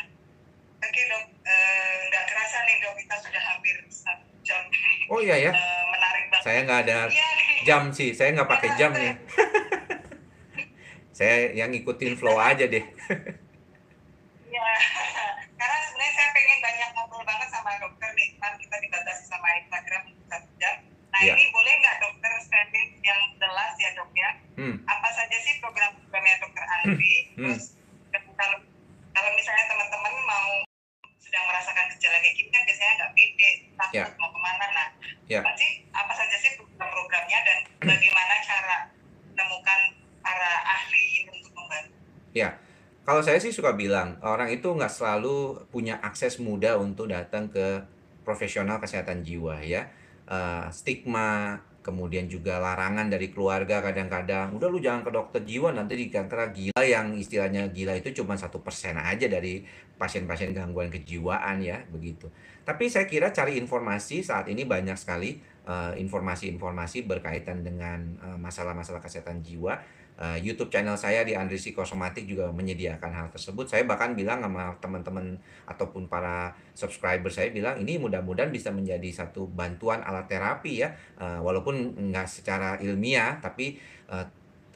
[0.78, 1.26] Oke dok.
[1.42, 4.62] Uh, nggak kerasa nih dok kita sudah hampir satu jam.
[5.10, 5.52] Oh iya ya.
[5.58, 6.46] Uh, menarik banget.
[6.46, 7.28] Saya nggak ada ya,
[7.66, 8.14] jam sih.
[8.14, 9.18] Saya nggak pakai jam nih.
[11.18, 12.86] Saya yang ngikutin flow aja deh.
[14.52, 14.68] Ya
[15.58, 18.30] karena sebenarnya saya pengen banyak ngobrol banget sama dokter nih.
[18.42, 20.76] Kan kita dibatasi sama Instagram satu jam.
[21.14, 21.34] Nah Ya.
[21.38, 24.30] ini boleh nggak dokter standing yang jelas ya dok ya?
[24.58, 24.76] Hmm.
[26.84, 27.48] Andri Hmm.
[27.50, 27.64] terus
[28.34, 28.58] kalau
[29.12, 30.50] kalau misalnya teman-teman mau
[31.18, 34.06] sedang merasakan gejala kayak gini kan biasanya nggak pede takut Ya.
[34.18, 34.88] mau ke mana nah
[35.32, 38.78] apa sih apa saja sih program-programnya dan bagaimana cara
[39.30, 39.80] menemukan
[40.20, 41.94] para ahli ini untuk membantu
[42.32, 42.56] Ya,
[43.02, 47.84] kalau saya sih suka bilang orang itu nggak selalu punya akses mudah untuk datang ke
[48.22, 49.88] profesional kesehatan jiwa ya.
[50.26, 54.54] Eh, stigma, kemudian juga larangan dari keluarga kadang-kadang.
[54.54, 58.62] Udah lu jangan ke dokter jiwa nanti dikira gila yang istilahnya gila itu cuma satu
[58.62, 59.66] persen aja dari
[59.98, 62.30] pasien-pasien gangguan kejiwaan ya begitu.
[62.62, 69.02] Tapi saya kira cari informasi saat ini banyak sekali eh, informasi-informasi berkaitan dengan eh, masalah-masalah
[69.02, 69.82] kesehatan jiwa.
[70.22, 73.66] Uh, YouTube channel saya di Andri Psikosomatik juga menyediakan hal tersebut.
[73.66, 75.34] Saya bahkan bilang sama teman-teman
[75.66, 81.42] ataupun para subscriber saya bilang ini mudah-mudahan bisa menjadi satu bantuan alat terapi ya, Uh,
[81.42, 83.82] walaupun nggak secara ilmiah, tapi
[84.14, 84.26] uh,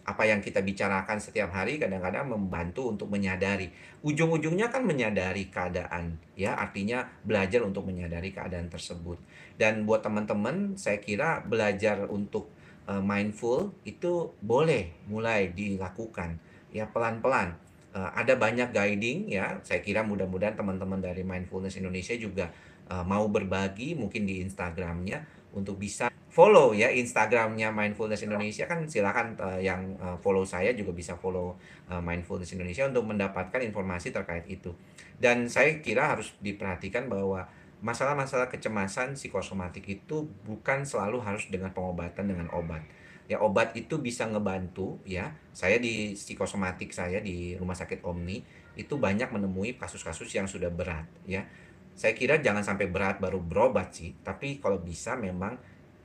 [0.05, 3.73] apa yang kita bicarakan setiap hari kadang-kadang membantu untuk menyadari.
[4.05, 9.17] Ujung-ujungnya kan menyadari keadaan, ya artinya belajar untuk menyadari keadaan tersebut.
[9.57, 12.53] Dan buat teman-teman, saya kira belajar untuk
[12.89, 16.37] uh, mindful itu boleh mulai dilakukan
[16.73, 17.57] ya pelan-pelan.
[17.95, 19.55] Uh, ada banyak guiding ya.
[19.63, 22.51] Saya kira mudah-mudahan teman-teman dari Mindfulness Indonesia juga
[22.91, 25.23] uh, mau berbagi mungkin di Instagramnya
[25.55, 30.91] untuk bisa follow ya Instagramnya Mindfulness Indonesia kan silakan uh, yang uh, follow saya juga
[30.91, 31.55] bisa follow
[31.87, 34.75] uh, Mindfulness Indonesia untuk mendapatkan informasi terkait itu.
[35.15, 37.47] Dan saya kira harus diperhatikan bahwa
[37.85, 42.81] masalah-masalah kecemasan psikosomatik itu bukan selalu harus dengan pengobatan dengan obat.
[43.29, 45.37] Ya obat itu bisa ngebantu ya.
[45.53, 48.41] Saya di psikosomatik saya di Rumah Sakit Omni
[48.73, 51.45] itu banyak menemui kasus-kasus yang sudah berat ya.
[51.93, 55.55] Saya kira jangan sampai berat baru berobat sih, tapi kalau bisa memang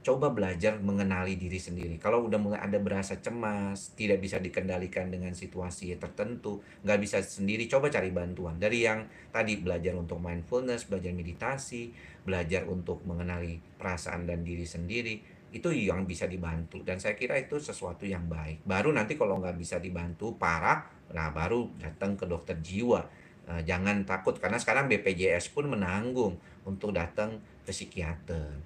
[0.01, 2.01] coba belajar mengenali diri sendiri.
[2.01, 7.69] Kalau udah mulai ada berasa cemas, tidak bisa dikendalikan dengan situasi tertentu, nggak bisa sendiri,
[7.69, 8.57] coba cari bantuan.
[8.57, 11.93] Dari yang tadi belajar untuk mindfulness, belajar meditasi,
[12.25, 15.21] belajar untuk mengenali perasaan dan diri sendiri,
[15.53, 16.81] itu yang bisa dibantu.
[16.81, 18.65] Dan saya kira itu sesuatu yang baik.
[18.65, 20.81] Baru nanti kalau nggak bisa dibantu parah,
[21.13, 23.05] nah baru datang ke dokter jiwa.
[23.53, 27.37] Eh, jangan takut karena sekarang BPJS pun menanggung untuk datang
[27.69, 28.57] ke psikiater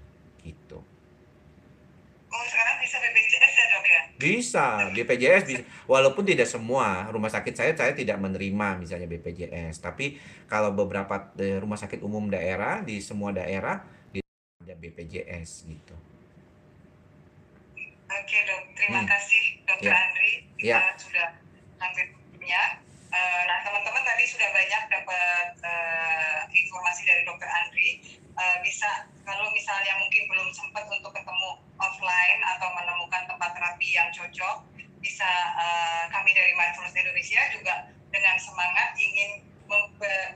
[0.44, 0.93] gitu.
[2.34, 5.62] Oh sekarang bisa BPJS ya dok ya Bisa, BPJS bisa.
[5.84, 11.56] Walaupun tidak semua rumah sakit saya saya tidak menerima misalnya BPJS, tapi kalau beberapa eh,
[11.56, 14.22] rumah sakit umum daerah di semua daerah di-
[14.58, 15.94] ada BPJS gitu.
[18.06, 19.08] Oke dok, terima Hmm.
[19.08, 19.98] kasih dokter Ya.
[20.00, 20.32] Andri.
[20.54, 20.78] Kita Ya.
[20.96, 21.26] sudah
[21.76, 22.62] hampir punya.
[23.10, 27.88] Eh, nah teman-teman tadi sudah banyak dapat eh, informasi dari dokter Andri.
[28.34, 34.10] Eh, bisa kalau misalnya mungkin belum sempat untuk ketemu offline atau menemukan tempat terapi yang
[34.10, 34.66] cocok,
[34.98, 37.74] bisa eh, kami dari Mindfulness Indonesia juga
[38.10, 39.46] dengan semangat ingin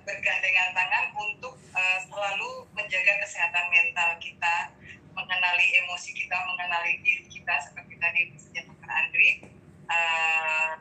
[0.07, 4.71] bergandengan tangan untuk eh, selalu menjaga kesehatan mental kita,
[5.13, 8.21] mengenali emosi kita, mengenali diri kita seperti tadi
[8.63, 9.31] Dokter Andri.
[9.89, 10.75] Eh,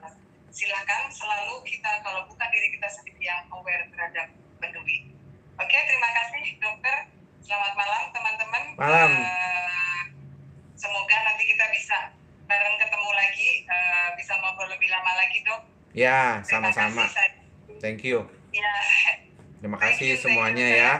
[0.53, 4.29] silakan selalu kita kalau bukan diri kita sendiri yang aware terhadap
[4.61, 5.06] peduli.
[5.57, 6.95] Oke, terima kasih dokter.
[7.41, 8.63] Selamat malam teman-teman.
[8.77, 9.11] Malam.
[9.25, 10.01] Eh,
[10.77, 12.13] semoga nanti kita bisa
[12.45, 15.61] bareng ketemu lagi, eh, bisa ngobrol lebih lama lagi dok.
[15.97, 17.09] Ya, sama-sama.
[17.81, 18.29] Thank you.
[18.53, 18.69] Ya,
[19.57, 20.93] Terima kasih you, semuanya you ya.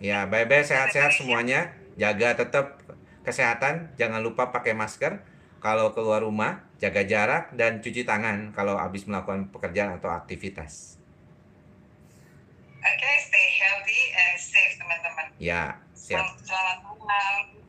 [0.00, 1.72] Ya, bye-bye sehat-sehat semuanya.
[1.96, 2.84] Jaga tetap
[3.24, 5.24] kesehatan, jangan lupa pakai masker
[5.64, 10.99] kalau keluar rumah, jaga jarak dan cuci tangan kalau habis melakukan pekerjaan atau aktivitas.
[12.80, 15.28] Oke, okay, stay healthy and safe teman-teman.
[15.36, 16.32] Ya, siap.
[16.40, 17.60] Selamat malam.